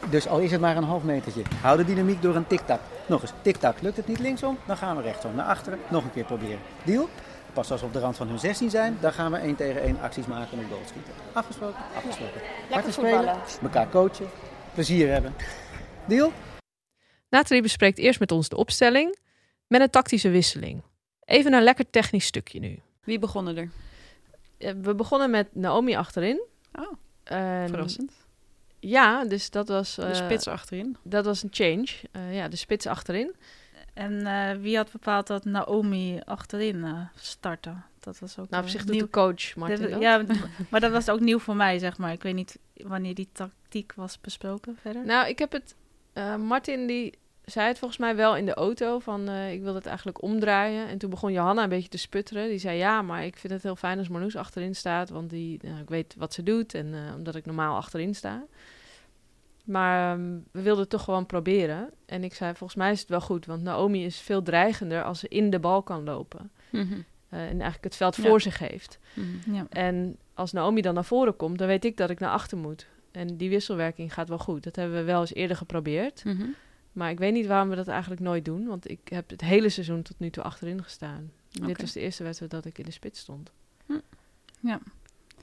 Dus 0.09 0.27
al 0.27 0.39
is 0.39 0.51
het 0.51 0.61
maar 0.61 0.77
een 0.77 0.83
half 0.83 1.03
metertje. 1.03 1.41
Hou 1.61 1.77
de 1.77 1.85
dynamiek 1.85 2.21
door 2.21 2.35
een 2.35 2.47
tik-tak. 2.47 2.79
Nog 3.05 3.21
eens, 3.21 3.31
tik-tak. 3.41 3.81
Lukt 3.81 3.97
het 3.97 4.07
niet 4.07 4.19
linksom? 4.19 4.57
Dan 4.65 4.77
gaan 4.77 4.95
we 4.95 5.01
rechtsom. 5.01 5.35
Naar 5.35 5.45
achteren. 5.45 5.79
Nog 5.87 6.03
een 6.03 6.11
keer 6.13 6.23
proberen. 6.23 6.59
Deal? 6.83 7.09
Pas 7.53 7.71
als 7.71 7.79
we 7.81 7.85
op 7.87 7.93
de 7.93 7.99
rand 7.99 8.15
van 8.17 8.27
hun 8.27 8.39
16 8.39 8.69
zijn, 8.69 8.97
dan 9.01 9.13
gaan 9.13 9.31
we 9.31 9.37
1 9.37 9.55
tegen 9.55 9.81
1 9.81 9.99
acties 10.01 10.25
maken 10.25 10.57
en 10.57 10.63
op 10.63 10.69
goal 10.71 10.81
schieten. 10.85 11.13
Afgesproken? 11.33 11.79
Afgesproken. 11.95 12.41
Harder 12.69 12.93
spelen, 12.93 13.35
elkaar 13.61 13.89
coachen, 13.89 14.29
plezier 14.73 15.11
hebben. 15.11 15.33
Deal? 16.07 16.31
Nathalie 17.29 17.61
bespreekt 17.61 17.97
eerst 17.97 18.19
met 18.19 18.31
ons 18.31 18.49
de 18.49 18.55
opstelling 18.55 19.17
met 19.67 19.81
een 19.81 19.89
tactische 19.89 20.29
wisseling. 20.29 20.81
Even 21.25 21.53
een 21.53 21.63
lekker 21.63 21.89
technisch 21.89 22.25
stukje 22.25 22.59
nu. 22.59 22.79
Wie 23.03 23.19
begonnen 23.19 23.57
er? 23.57 23.69
Eh, 24.57 24.73
We 24.81 24.95
begonnen 24.95 25.29
met 25.29 25.55
Naomi 25.55 25.95
achterin. 25.95 26.41
Oh, 26.73 26.91
En- 27.23 27.67
verrassend. 27.69 28.11
Ja, 28.79 29.25
dus 29.25 29.49
dat 29.49 29.67
was, 29.67 29.95
De 29.95 30.01
eh, 30.05 30.13
spits 30.15 30.47
achterin. 30.47 30.97
dat 31.03 31.25
was 31.25 31.43
een 31.43 31.49
change. 31.51 31.87
Eh, 32.11 32.35
ja, 32.35 32.47
de 32.47 32.55
spits 32.55 32.85
achterin. 32.85 33.35
En 33.93 34.25
eh, 34.25 34.61
wie 34.61 34.77
had 34.77 34.91
bepaald 34.91 35.27
dat 35.27 35.45
Naomi 35.45 36.19
achterin 36.25 36.83
eh, 36.83 36.99
startte? 37.15 37.73
Dat 37.99 38.19
was 38.19 38.39
ook 38.39 38.49
Nou, 38.49 38.61
op 38.61 38.67
eh, 38.67 38.75
zich 38.75 38.85
doet 38.85 38.95
nieuw. 38.95 39.03
de 39.03 39.09
coach 39.09 39.55
Martin 39.55 39.99
ja, 39.99 40.23
maar 40.69 40.79
dat 40.79 40.91
was 40.91 41.09
ook 41.09 41.19
nieuw 41.19 41.39
voor 41.39 41.55
mij, 41.55 41.79
zeg 41.79 41.97
maar. 41.97 42.11
Ik 42.11 42.23
weet 42.23 42.35
niet 42.35 42.59
wanneer 42.73 43.15
die 43.15 43.29
tactiek 43.31 43.93
was 43.95 44.21
besproken 44.21 44.77
verder. 44.81 45.05
Nou, 45.05 45.27
ik 45.27 45.39
heb 45.39 45.51
het... 45.51 45.75
Martin 46.39 46.87
die 46.87 47.13
zei 47.45 47.67
het 47.67 47.77
volgens 47.79 47.99
mij 47.99 48.15
wel 48.15 48.35
in 48.35 48.45
de 48.45 48.53
auto 48.53 48.99
van 48.99 49.29
ik 49.29 49.61
wil 49.61 49.75
het 49.75 49.85
eigenlijk 49.85 50.21
omdraaien. 50.21 50.87
En 50.87 50.97
toen 50.97 51.09
begon 51.09 51.31
Johanna 51.31 51.63
een 51.63 51.69
beetje 51.69 51.89
te 51.89 51.97
sputteren. 51.97 52.49
Die 52.49 52.57
zei 52.57 52.77
ja, 52.77 53.01
maar 53.01 53.25
ik 53.25 53.37
vind 53.37 53.53
het 53.53 53.63
heel 53.63 53.75
fijn 53.75 53.97
als 53.97 54.07
Marloes 54.07 54.35
achterin 54.35 54.75
staat. 54.75 55.09
Want 55.09 55.29
die, 55.29 55.59
nou, 55.61 55.81
ik 55.81 55.89
weet 55.89 56.15
wat 56.17 56.33
ze 56.33 56.43
doet 56.43 56.73
en 56.73 56.95
omdat 57.15 57.35
ik 57.35 57.45
normaal 57.45 57.75
achterin 57.75 58.15
sta. 58.15 58.43
Maar 59.63 60.13
ehm, 60.17 60.37
we 60.51 60.61
wilden 60.61 60.81
het 60.81 60.89
toch 60.89 61.03
gewoon 61.03 61.25
proberen. 61.25 61.89
En 62.05 62.23
ik 62.23 62.33
zei 62.33 62.53
volgens 62.55 62.79
mij 62.79 62.91
is 62.91 62.99
het 62.99 63.09
wel 63.09 63.21
goed. 63.21 63.45
Want 63.45 63.61
Naomi 63.63 64.05
is 64.05 64.19
veel 64.19 64.41
dreigender 64.41 65.03
als 65.03 65.19
ze 65.19 65.27
in 65.27 65.49
de 65.49 65.59
bal 65.59 65.83
kan 65.83 66.03
lopen. 66.03 66.51
Mhm. 66.69 66.93
eh, 67.29 67.39
en 67.41 67.49
eigenlijk 67.49 67.83
het 67.83 67.95
veld 67.95 68.15
Ja. 68.15 68.23
voor 68.23 68.41
zich 68.41 68.59
heeft. 68.59 68.99
Mhm. 69.13 69.53
Ja. 69.55 69.65
En 69.69 70.17
als 70.33 70.51
Naomi 70.51 70.81
dan 70.81 70.93
naar 70.93 71.05
voren 71.05 71.35
komt, 71.35 71.57
dan 71.57 71.67
weet 71.67 71.85
ik 71.85 71.97
dat 71.97 72.09
ik 72.09 72.19
naar 72.19 72.29
achter 72.31 72.57
moet. 72.57 72.87
En 73.11 73.37
die 73.37 73.49
wisselwerking 73.49 74.13
gaat 74.13 74.29
wel 74.29 74.37
goed. 74.37 74.63
Dat 74.63 74.75
hebben 74.75 74.95
we 74.97 75.03
wel 75.03 75.19
eens 75.21 75.33
eerder 75.33 75.57
geprobeerd. 75.57 76.23
Mhm. 76.25 76.45
Maar 76.91 77.09
ik 77.09 77.17
weet 77.19 77.33
niet 77.33 77.45
waarom 77.47 77.69
we 77.69 77.75
dat 77.75 77.87
eigenlijk 77.87 78.21
nooit 78.21 78.45
doen. 78.45 78.67
Want 78.67 78.89
ik 78.89 78.99
heb 79.03 79.29
het 79.29 79.41
hele 79.41 79.69
seizoen 79.69 80.01
tot 80.01 80.19
nu 80.19 80.29
toe 80.29 80.43
achterin 80.43 80.83
gestaan. 80.83 81.31
Dit 81.49 81.81
was 81.81 81.91
de 81.91 81.99
eerste 81.99 82.23
wedstrijd 82.23 82.51
dat 82.51 82.65
ik 82.65 82.77
in 82.77 82.85
de 82.85 82.91
spits 82.91 83.19
stond. 83.19 83.51
Ja. 83.87 83.95
Maar 84.61 84.81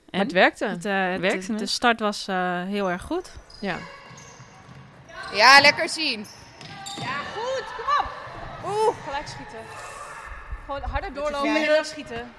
En? 0.09 0.19
het 0.19 0.31
werkte. 0.31 0.65
Het, 0.67 0.85
eh, 0.85 1.11
het- 1.11 1.19
Werkte 1.21 1.55
de 1.55 1.65
start 1.65 1.99
was 1.99 2.27
eh, 2.27 2.63
heel 2.63 2.89
erg 2.89 3.01
goed. 3.01 3.35
Ja. 3.61 3.77
Ja, 5.33 5.61
lekker 5.61 5.89
zien. 5.89 6.25
Ja, 6.99 7.17
goed. 7.35 7.63
Kom 7.75 8.05
op. 8.05 8.11
Oeh, 8.65 8.95
gelijk 9.03 9.27
schieten. 9.27 9.59
Gewoon 10.65 10.81
harder 10.81 11.13
doorlopen 11.13 11.55
en 11.55 11.65
dan 11.65 11.85
schieten. 11.85 12.33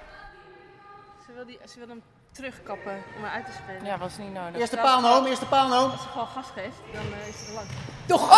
Ze 1.27 1.33
wil, 1.33 1.47
die, 1.47 1.59
ze 1.69 1.79
wil 1.79 1.89
hem 1.89 2.03
terugkappen 2.33 3.03
om 3.17 3.25
eruit 3.25 3.47
te 3.47 3.53
spelen. 3.53 3.85
Ja, 3.85 3.99
was 3.99 4.19
niet 4.19 4.33
nodig. 4.33 4.61
Eerste 4.61 4.77
paal, 4.77 5.27
eerste 5.27 5.47
paal, 5.47 5.69
Noom. 5.69 5.91
Als 5.91 6.03
ze 6.03 6.09
gewoon 6.09 6.27
gas 6.27 6.47
geeft, 6.55 6.77
dan 6.93 7.03
eh, 7.13 7.29
is 7.29 7.35
het 7.39 7.47
te 7.47 7.53
lang. 7.53 7.67
Toch? 8.07 8.37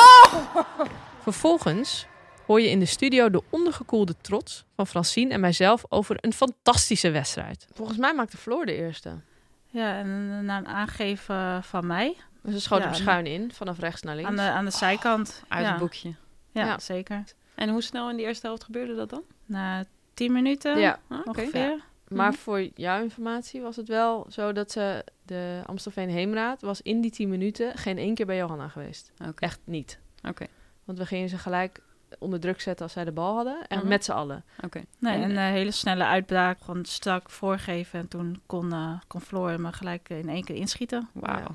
Vervolgens 1.23 2.07
hoor 2.47 2.61
je 2.61 2.71
in 2.71 2.79
de 2.79 2.87
studio 2.87 3.31
de 3.31 3.43
ondergekoelde 3.51 4.15
trots 4.21 4.65
van 4.77 4.87
Francine 4.87 5.33
en 5.33 5.41
mijzelf 5.41 5.85
over 5.89 6.17
een 6.21 6.33
fantastische 6.33 7.11
wedstrijd. 7.11 7.67
Volgens 7.73 7.99
mij 7.99 8.15
maakte 8.15 8.37
Floor 8.37 8.67
de 8.67 8.75
eerste. 8.75 9.21
Ja, 9.67 9.99
en 9.99 10.45
na 10.45 10.59
een 10.59 10.67
aangeven 10.67 11.65
van 11.65 11.87
mij 11.87 12.17
Dus 12.45 12.53
ze 12.55 12.61
schoot 12.61 12.79
Ja, 12.79 12.85
hem 12.85 12.95
schuin 12.95 13.27
in, 13.27 13.53
vanaf 13.53 13.79
rechts 13.79 14.03
naar 14.03 14.15
links. 14.15 14.31
aan 14.31 14.37
de, 14.37 14.43
aan 14.43 14.65
de 14.65 14.71
zijkant. 14.71 15.43
Uit 15.49 15.65
ja. 15.65 15.71
het 15.71 15.79
boekje. 15.81 16.15
Ja, 16.51 16.65
Ja. 16.65 16.79
zeker. 16.79 17.25
En 17.55 17.69
hoe 17.69 17.83
snel 17.83 18.11
in 18.11 18.17
de 18.17 18.23
eerste 18.23 18.47
helft 18.47 18.65
gebeurde 18.65 18.95
dat 18.95 19.11
dan? 19.11 19.23
Na 19.47 19.85
tien 20.15 20.33
minuten 20.33 20.79
Ja, 20.79 20.99
Ah, 21.09 21.19
ongeveer. 21.25 21.85
maar 22.09 22.31
Mhm. 22.31 22.39
voor 22.39 22.69
jouw 22.75 23.03
informatie 23.03 23.61
was 23.61 23.77
het 23.77 23.89
wel 23.89 24.27
zo 24.31 24.53
dat 24.53 24.71
ze 24.73 25.05
de 25.23 25.63
Amstelveen 25.67 26.09
Heemraad 26.11 26.61
was 26.63 26.83
in 26.83 27.01
die 27.01 27.11
10 27.11 27.29
minuten 27.29 27.77
geen 27.79 27.99
één 27.99 28.15
keer 28.15 28.27
bij 28.27 28.37
Johanna 28.37 28.69
geweest. 28.69 29.13
Oké. 29.29 29.45
Echt 29.45 29.61
niet. 29.65 29.99
Oké. 30.29 30.47
Want 30.85 30.99
we 30.99 31.07
gingen 31.07 31.29
ze 31.29 31.39
gelijk 31.39 31.81
onder 32.19 32.41
druk 32.41 32.61
zetten 32.61 32.85
als 32.85 32.93
zij 32.95 33.05
de 33.05 33.13
bal 33.13 33.35
hadden. 33.35 33.67
En 33.69 33.79
Mhm. 33.79 33.89
met 33.89 34.05
z'n 34.05 34.13
allen. 34.13 34.45
Oké. 34.61 34.83
Nee, 34.99 35.15
En- 35.23 35.31
een 35.31 35.37
eh, 35.37 35.45
hele 35.45 35.71
snelle 35.71 36.05
uitbraak, 36.05 36.59
gewoon 36.61 36.85
strak 36.85 37.31
voorgeven. 37.31 37.99
En 38.01 38.09
toen 38.09 38.41
kon, 38.47 38.73
eh 38.73 38.93
kon 39.07 39.21
Floor 39.21 39.61
me 39.61 39.73
gelijk 39.73 40.09
in 40.09 40.29
één 40.29 40.45
keer 40.45 40.57
inschieten. 40.57 41.09
Wauw. 41.13 41.39
Ja. 41.39 41.47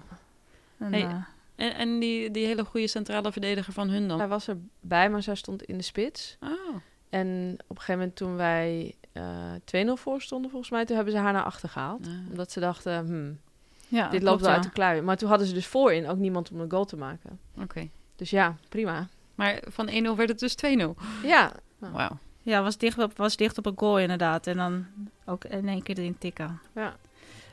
En, 0.79 0.93
Hey, 0.93 1.01
eh, 1.05 1.15
En, 1.55 1.75
en 1.75 1.99
die, 1.99 2.31
die 2.31 2.45
hele 2.45 2.65
goede 2.65 2.87
centrale 2.87 3.31
verdediger 3.31 3.73
van 3.73 3.89
hun 3.89 4.07
dan? 4.07 4.19
Hij 4.19 4.27
was 4.27 4.47
erbij, 4.47 5.09
maar 5.09 5.23
zij 5.23 5.35
stond 5.35 5.63
in 5.63 5.77
de 5.77 5.83
spits. 5.83 6.37
Oh, 6.39 6.75
En 7.09 7.55
op 7.67 7.69
een 7.69 7.81
gegeven 7.81 7.97
moment 7.97 8.15
toen 8.15 8.35
wij 8.35 8.95
eh 9.11 9.85
2-0 9.87 9.93
voor 9.93 10.21
stonden, 10.21 10.51
volgens 10.51 10.71
mij, 10.71 10.85
toen 10.85 10.95
hebben 10.95 11.13
ze 11.13 11.19
haar 11.19 11.33
naar 11.33 11.43
achter 11.43 11.69
gehaald. 11.69 12.07
Omdat 12.29 12.51
ze 12.51 12.59
dachten, 12.59 13.05
hmm, 13.05 13.39
ja, 13.87 14.09
dit 14.09 14.23
loopt 14.23 14.41
wel 14.41 14.49
ja. 14.49 14.55
uit 14.55 14.63
de 14.63 14.71
kluien. 14.71 15.03
Maar 15.03 15.17
toen 15.17 15.29
hadden 15.29 15.47
ze 15.47 15.53
dus 15.53 15.67
voorin 15.67 16.07
ook 16.07 16.17
niemand 16.17 16.51
om 16.51 16.59
een 16.59 16.71
goal 16.71 16.85
te 16.85 16.97
maken. 16.97 17.39
oké. 17.61 17.89
Dus 18.15 18.29
ja, 18.29 18.55
prima. 18.69 19.07
Maar 19.35 19.61
van 19.67 19.89
1-0 19.89 20.15
werd 20.15 20.29
het 20.29 20.39
dus 20.39 20.55
2-0. 20.55 20.89
Ja, 21.23 21.51
Wauw. 21.77 22.17
Ja, 22.41 22.61
was 22.63 22.77
dicht, 22.77 22.97
op, 22.97 23.17
was 23.17 23.35
dicht 23.35 23.57
op 23.57 23.65
een 23.65 23.77
goal 23.77 23.99
inderdaad. 23.99 24.47
En 24.47 24.57
dan 24.57 24.85
ook 25.25 25.45
in 25.45 25.67
één 25.67 25.83
keer 25.83 25.97
erin 25.97 26.17
tikken. 26.17 26.59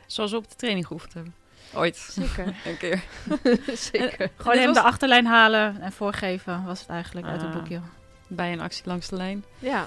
Zoals 0.06 0.30
we 0.30 0.36
op 0.36 0.48
de 0.48 0.56
training 0.56 0.86
geoefend 0.86 1.14
hebben. 1.14 1.34
Ooit. 1.74 1.96
Zeker. 1.96 2.46
Een 2.66 2.76
keer. 2.78 3.02
Zeker. 3.92 4.30
Gewoon 4.36 4.52
dit 4.52 4.62
hem 4.64 4.66
was- 4.66 4.82
de 4.82 4.88
achterlijn 4.88 5.26
halen 5.26 5.80
en 5.80 5.92
voorgeven 5.92 6.64
was 6.64 6.80
het 6.80 6.88
eigenlijk 6.88 7.26
uit 7.26 7.40
het 7.40 7.50
Ah. 7.50 7.56
boekje. 7.56 7.80
Bij 8.28 8.52
een 8.52 8.60
actie 8.60 8.82
langs 8.86 9.08
de 9.08 9.16
lijn 9.16 9.44
Ja, 9.58 9.86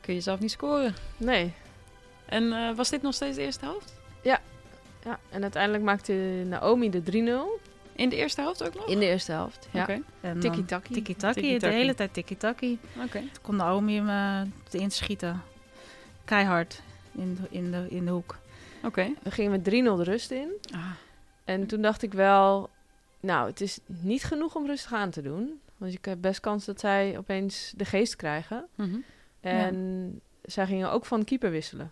kun 0.00 0.14
je 0.14 0.20
zelf 0.20 0.40
niet 0.40 0.50
scoren. 0.50 0.94
nee. 1.16 1.52
En 2.26 2.52
eh, 2.52 2.74
was 2.76 2.88
dit 2.90 3.02
nog 3.02 3.14
steeds 3.14 3.36
de 3.36 3.42
eerste 3.42 3.64
helft? 3.64 3.92
Ja, 5.02 5.18
en 5.30 5.42
uiteindelijk 5.42 5.84
maakte 5.84 6.12
Naomi 6.46 6.90
de 6.90 7.02
3-0 7.02 7.60
In 7.92 8.08
de 8.08 8.16
eerste 8.16 8.40
helft 8.40 8.62
ook 8.64 8.74
nog? 8.74 8.86
in 8.88 8.98
de 8.98 9.06
eerste 9.06 9.32
helft. 9.32 9.68
Ja. 9.70 9.86
Dan 10.20 10.38
Tiki-taki. 10.40 10.92
Tiki-taki, 10.94 11.58
de 11.58 11.66
hele 11.66 11.94
tijd 11.94 12.14
tiki-taki. 12.14 12.78
Oké. 13.04 13.18
Toen 13.18 13.30
kon 13.42 13.56
Naomi 13.56 13.94
hem 13.96 14.08
uh, 14.08 14.80
inschieten. 14.80 15.42
Keihard 16.24 16.82
in 17.12 17.34
de, 17.34 17.42
in 17.50 17.70
de, 17.70 17.86
in 17.88 18.04
de 18.04 18.10
hoek. 18.10 18.36
Oké. 18.84 19.12
We 19.22 19.30
gingen 19.30 19.50
met 19.50 19.60
3-0 19.60 19.62
de 19.72 20.02
rust 20.10 20.30
in. 20.30 20.48
Ah. 20.74 20.80
En 21.44 21.66
toen 21.66 21.82
dacht 21.82 22.02
ik 22.02 22.12
wel, 22.12 22.70
nou, 23.20 23.48
het 23.48 23.60
is 23.60 23.78
niet 23.86 24.24
genoeg 24.24 24.54
om 24.56 24.66
rustig 24.66 24.92
aan 24.92 25.10
te 25.10 25.22
doen. 25.22 25.60
Want 25.76 25.92
je 25.92 25.98
hebt 26.02 26.20
best 26.20 26.40
kans 26.40 26.64
dat 26.64 26.80
zij 26.80 27.14
opeens 27.18 27.72
de 27.76 27.84
geest 27.84 28.16
krijgen. 28.16 28.66
Mhm. 28.76 28.96
En 29.40 30.20
zij 30.42 30.66
gingen 30.66 30.90
ook 30.92 31.06
van 31.06 31.24
keeper 31.24 31.50
wisselen. 31.50 31.90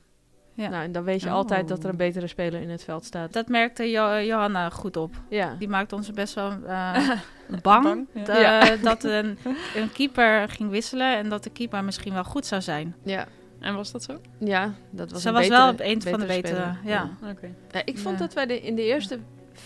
Ja. 0.54 0.68
Nou, 0.68 0.84
en 0.84 0.92
dan 0.92 1.04
weet 1.04 1.20
je 1.20 1.26
Oh. 1.28 1.32
altijd 1.34 1.68
dat 1.68 1.84
er 1.84 1.90
een 1.90 1.96
betere 1.96 2.26
speler 2.26 2.60
in 2.60 2.70
het 2.70 2.84
veld 2.84 3.04
staat. 3.04 3.32
Dat 3.32 3.48
merkte 3.48 3.90
jo 3.90 4.20
Johanna 4.22 4.70
goed 4.70 4.96
op. 4.96 5.14
ja. 5.28 5.54
Die 5.58 5.68
maakte 5.68 5.94
ons 5.94 6.10
best 6.10 6.34
wel 6.34 6.50
eh, 6.66 7.10
bang, 7.62 7.82
Bang, 7.84 8.06
ja. 8.14 8.22
da- 8.24 8.38
Ja. 8.40 8.76
dat 8.76 9.04
een, 9.04 9.38
een 9.74 9.92
keeper 9.92 10.48
ging 10.48 10.70
wisselen 10.70 11.16
en 11.16 11.28
dat 11.28 11.42
de 11.42 11.50
keeper 11.50 11.84
misschien 11.84 12.12
wel 12.12 12.24
goed 12.24 12.46
zou 12.46 12.62
zijn. 12.62 12.94
ja. 13.04 13.26
En 13.60 13.74
was 13.74 13.92
dat 13.92 14.02
zo? 14.02 14.20
Ja, 14.38 14.74
dat 14.90 15.10
was 15.10 15.22
Ze 15.22 15.28
een 15.28 15.34
was 15.34 15.48
betere, 15.48 15.74
wel 15.76 15.86
een 15.86 16.02
van 16.02 16.20
de 16.20 16.26
betere, 16.26 16.54
speler. 16.54 16.78
ja. 16.84 17.10
Oké. 17.30 17.54
Ja, 17.70 17.82
ik 17.84 17.98
vond 17.98 18.18
Ja. 18.18 18.24
dat 18.24 18.34
wij 18.34 18.46
de, 18.46 18.60
in 18.60 18.74
de 18.74 18.82
eerste 18.82 19.18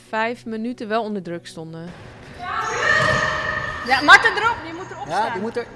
vijf 0.09 0.45
minuten 0.47 0.89
wel 0.89 1.03
onder 1.03 1.23
druk 1.23 1.47
stonden. 1.47 1.93
Ja, 3.87 4.01
Marten 4.03 4.37
erop. 4.37 4.57
Je 4.67 4.73
moet 4.75 4.91
erop 4.91 5.07
Ja, 5.07 5.17
staan. 5.21 5.33
die 5.33 5.41
moet 5.41 5.57
er. 5.57 5.67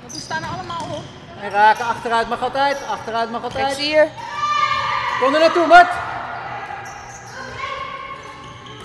Want 0.00 0.12
we 0.12 0.20
staan 0.20 0.42
er 0.42 0.48
allemaal 0.48 0.96
op. 0.96 1.02
En 1.42 1.50
raken, 1.50 1.84
achteruit 1.84 2.28
mag 2.28 2.42
altijd. 2.42 2.86
Achteruit 2.86 3.30
mag 3.30 3.42
altijd. 3.42 3.76
zie 3.76 3.88
je? 3.88 4.06
Kom 5.20 5.34
er 5.34 5.40
naartoe, 5.40 5.66
Mart. 5.66 5.90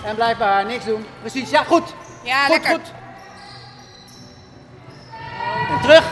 En 0.04 0.14
blijf 0.14 0.38
bij 0.38 0.46
haar, 0.46 0.64
niks 0.66 0.84
doen. 0.84 1.06
Precies, 1.20 1.50
ja, 1.50 1.62
goed. 1.62 1.94
Ja, 2.24 2.40
goed, 2.44 2.48
lekker. 2.48 2.70
goed. 2.70 2.92
En 5.70 5.80
terug. 5.80 6.04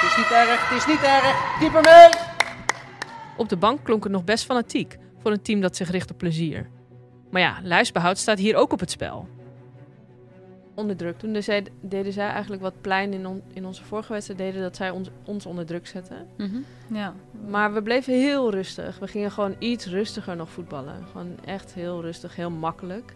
Het 0.00 0.10
is 0.10 0.16
niet 0.16 0.30
erg, 0.30 0.68
het 0.68 0.78
is 0.78 0.86
niet 0.86 1.02
erg. 1.02 1.58
Keeper 1.58 1.80
mee. 1.80 2.08
Op 3.36 3.48
de 3.48 3.56
bank 3.56 3.84
klonk 3.84 4.02
het 4.02 4.12
nog 4.12 4.24
best 4.24 4.44
fanatiek 4.44 4.96
voor 5.26 5.34
een 5.34 5.42
team 5.42 5.60
dat 5.60 5.76
zich 5.76 5.90
richt 5.90 6.10
op 6.10 6.18
plezier. 6.18 6.68
Maar 7.30 7.40
ja, 7.40 7.58
luisbehoud 7.62 8.18
staat 8.18 8.38
hier 8.38 8.56
ook 8.56 8.72
op 8.72 8.80
het 8.80 8.90
spel. 8.90 9.28
Onder 10.74 10.96
druk. 10.96 11.18
Toen 11.18 11.42
zij, 11.42 11.66
deden 11.80 12.12
zij 12.12 12.28
eigenlijk 12.28 12.62
wat 12.62 12.80
plein 12.80 13.12
in, 13.12 13.26
on- 13.26 13.42
in 13.52 13.64
onze 13.66 13.84
vorige 13.84 14.12
wedstrijd 14.12 14.38
deden, 14.40 14.62
dat 14.62 14.76
zij 14.76 14.90
ons, 14.90 15.08
ons 15.24 15.46
onder 15.46 15.66
druk 15.66 15.86
zetten. 15.86 16.26
Mhm. 16.36 16.56
Ja. 16.92 17.14
Maar 17.48 17.72
we 17.74 17.82
bleven 17.82 18.12
heel 18.14 18.50
rustig. 18.50 18.98
We 18.98 19.06
gingen 19.08 19.30
gewoon 19.30 19.54
iets 19.58 19.86
rustiger 19.86 20.36
nog 20.36 20.50
voetballen. 20.50 21.06
Gewoon 21.12 21.38
echt 21.44 21.74
heel 21.74 22.00
rustig, 22.00 22.36
heel 22.36 22.50
makkelijk. 22.50 23.14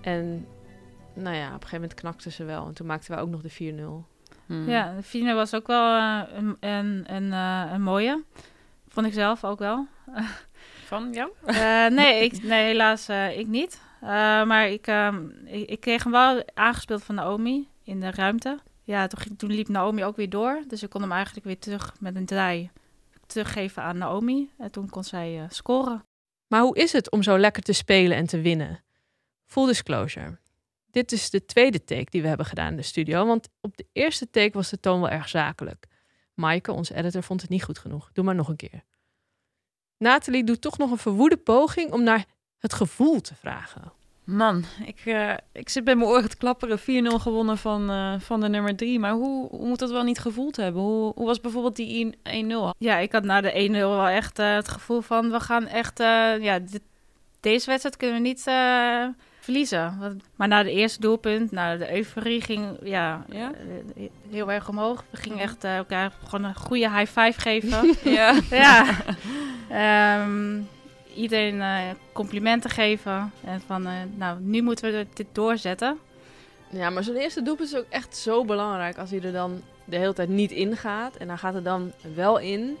En 0.00 0.46
nou 1.14 1.36
ja, 1.36 1.46
op 1.46 1.52
een 1.52 1.52
gegeven 1.60 1.80
moment 1.80 1.94
knakten 1.94 2.32
ze 2.32 2.44
wel. 2.44 2.66
En 2.66 2.74
toen 2.74 2.86
maakten 2.86 3.14
we 3.14 3.20
ook 3.20 3.28
nog 3.30 3.42
de 3.42 3.50
4-0. 3.50 4.06
Mhm. 4.46 4.68
Ja, 4.70 4.94
de 4.96 5.02
Fine 5.02 5.34
was 5.34 5.54
ook 5.54 5.66
wel 5.66 5.96
eh, 5.98 6.20
een, 6.36 6.56
een, 6.60 7.14
een, 7.14 7.32
eh, 7.32 7.72
een 7.72 7.82
mooie. 7.82 8.22
Vond 8.88 9.06
ik 9.06 9.12
zelf 9.12 9.44
ook 9.44 9.58
wel. 9.58 9.86
Van 10.84 11.12
jou? 11.12 11.30
Eh, 11.44 11.86
nee, 11.86 12.24
ik, 12.24 12.42
nee, 12.42 12.64
helaas 12.64 13.08
eh, 13.08 13.38
ik 13.38 13.46
niet. 13.46 13.80
Eh, 14.00 14.08
maar 14.44 14.68
ik, 14.68 14.86
ehm, 14.86 15.28
ik, 15.44 15.68
ik 15.68 15.80
kreeg 15.80 16.02
hem 16.02 16.12
wel 16.12 16.42
aangespeeld 16.54 17.04
van 17.04 17.14
Naomi 17.14 17.68
in 17.82 18.00
de 18.00 18.10
ruimte. 18.10 18.58
Ja, 18.82 19.06
toen, 19.06 19.18
ging- 19.20 19.38
toen 19.38 19.50
liep 19.52 19.68
Naomi 19.68 20.04
ook 20.04 20.16
weer 20.16 20.30
door. 20.30 20.62
Dus 20.68 20.82
ik 20.82 20.90
kon 20.90 21.00
hem 21.00 21.12
eigenlijk 21.12 21.46
weer 21.46 21.58
terug 21.58 21.94
met 22.00 22.16
een 22.16 22.26
draai 22.26 22.70
teruggeven 23.26 23.82
aan 23.82 23.98
Naomi. 23.98 24.50
En 24.58 24.70
toen 24.70 24.88
kon 24.88 25.04
zij 25.04 25.38
eh, 25.38 25.44
scoren. 25.48 26.04
Maar 26.46 26.60
hoe 26.60 26.76
is 26.76 26.92
het 26.92 27.10
om 27.10 27.22
zo 27.22 27.38
lekker 27.38 27.62
te 27.62 27.72
spelen 27.72 28.16
en 28.16 28.26
te 28.26 28.40
winnen? 28.40 28.84
Full 29.46 29.66
disclosure. 29.66 30.38
Dit 30.90 31.12
is 31.12 31.30
de 31.30 31.44
tweede 31.44 31.84
take 31.84 32.06
die 32.10 32.22
we 32.22 32.28
hebben 32.28 32.46
gedaan 32.46 32.70
in 32.70 32.76
de 32.76 32.82
studio. 32.82 33.26
Want 33.26 33.48
op 33.60 33.76
de 33.76 33.86
eerste 33.92 34.30
take 34.30 34.50
was 34.52 34.70
de 34.70 34.80
toon 34.80 35.00
wel 35.00 35.10
erg 35.10 35.28
zakelijk. 35.28 35.86
Maaike, 36.34 36.72
onze 36.72 36.94
editor, 36.94 37.22
vond 37.22 37.40
het 37.40 37.50
niet 37.50 37.64
goed 37.64 37.78
genoeg. 37.78 38.10
Doe 38.12 38.24
maar 38.24 38.34
nog 38.34 38.48
een 38.48 38.56
keer. 38.56 38.82
Nathalie 40.04 40.44
doet 40.44 40.60
toch 40.60 40.78
nog 40.78 40.90
een 40.90 40.98
verwoede 40.98 41.36
poging 41.36 41.92
om 41.92 42.02
naar 42.02 42.24
het 42.58 42.72
gevoel 42.72 43.20
te 43.20 43.34
vragen. 43.34 43.92
Man, 44.24 44.64
ik, 44.86 45.00
eh, 45.04 45.32
ik 45.52 45.68
zit 45.68 45.84
bij 45.84 45.94
mijn 45.96 46.08
oren 46.10 46.28
te 46.30 46.36
klapperen. 46.36 46.78
4-0 46.78 47.18
gewonnen 47.18 47.58
van, 47.58 47.90
eh, 47.90 48.14
van 48.20 48.40
de 48.40 48.48
nummer 48.48 48.76
3. 48.76 48.98
Maar 48.98 49.12
hoe, 49.12 49.48
hoe 49.48 49.66
moet 49.66 49.78
dat 49.78 49.90
wel 49.90 50.02
niet 50.02 50.18
gevoeld 50.18 50.56
hebben? 50.56 50.82
Hoe, 50.82 51.12
hoe 51.14 51.26
was 51.26 51.40
bijvoorbeeld 51.40 51.76
die 51.76 52.14
1-0? 52.22 52.74
Ja, 52.78 52.96
ik 52.98 53.12
had 53.12 53.24
na 53.24 53.40
de 53.40 53.52
1-0 53.58 53.72
wel 53.88 54.06
echt 54.06 54.38
eh, 54.38 54.54
het 54.54 54.68
gevoel 54.68 55.00
van... 55.00 55.30
we 55.30 55.40
gaan 55.40 55.66
echt... 55.66 56.00
eh, 56.00 56.42
ja, 56.42 56.58
dit- 56.58 56.82
deze 57.40 57.66
wedstrijd 57.66 57.96
kunnen 57.96 58.16
we 58.16 58.28
niet 58.28 58.46
eh, 58.46 59.06
verliezen. 59.44 59.96
Want- 60.00 60.22
Maar 60.36 60.48
na 60.48 60.62
de 60.62 60.70
eerste 60.70 61.00
doelpunt, 61.00 61.50
na 61.50 61.76
de 61.76 61.96
euforie 61.96 62.40
ging 62.40 62.76
ja, 62.82 63.24
Ja? 63.28 63.52
eh, 63.96 64.02
heel 64.30 64.52
erg 64.52 64.68
omhoog. 64.68 65.04
We 65.10 65.16
gingen 65.16 65.38
echt 65.38 65.64
eh, 65.64 65.76
elkaar 65.76 66.12
gewoon 66.24 66.44
een 66.44 66.54
goede 66.54 66.90
high 66.90 67.20
five 67.20 67.40
geven. 67.40 67.94
Ja. 68.18 68.40
ja. 68.50 68.84
Ehm, 69.70 70.60
iedereen 71.14 71.60
eh, 71.60 71.78
complimenten 72.12 72.70
geven. 72.70 73.32
En 73.44 73.60
van, 73.66 73.86
nou, 74.16 74.40
nu 74.40 74.62
moeten 74.62 74.92
we 74.92 75.06
dit 75.14 75.26
doorzetten. 75.32 75.98
Ja, 76.70 76.90
maar 76.90 77.02
zo'n 77.04 77.16
eerste 77.16 77.42
doelpunt 77.42 77.68
is 77.72 77.76
ook 77.78 77.86
echt 77.88 78.16
zo 78.16 78.44
belangrijk. 78.44 78.98
Als 78.98 79.10
hij 79.10 79.20
er 79.22 79.32
dan 79.32 79.62
de 79.84 79.96
hele 79.96 80.12
tijd 80.12 80.28
niet 80.28 80.50
in 80.50 80.76
gaat 80.76 81.16
en 81.16 81.26
dan 81.26 81.38
gaat 81.38 81.54
het 81.54 81.64
dan 81.64 81.92
wel 82.14 82.38
in. 82.38 82.76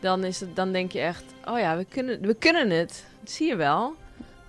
Dan, 0.00 0.24
is 0.24 0.40
het, 0.40 0.56
dan 0.56 0.72
denk 0.72 0.92
je 0.92 1.00
echt, 1.00 1.24
oh 1.48 1.58
ja, 1.58 1.76
we 1.76 1.84
kunnen, 1.84 2.20
we 2.20 2.34
kunnen 2.34 2.70
het. 2.70 3.04
Dat 3.20 3.30
zie 3.30 3.46
je 3.48 3.56
wel. 3.56 3.94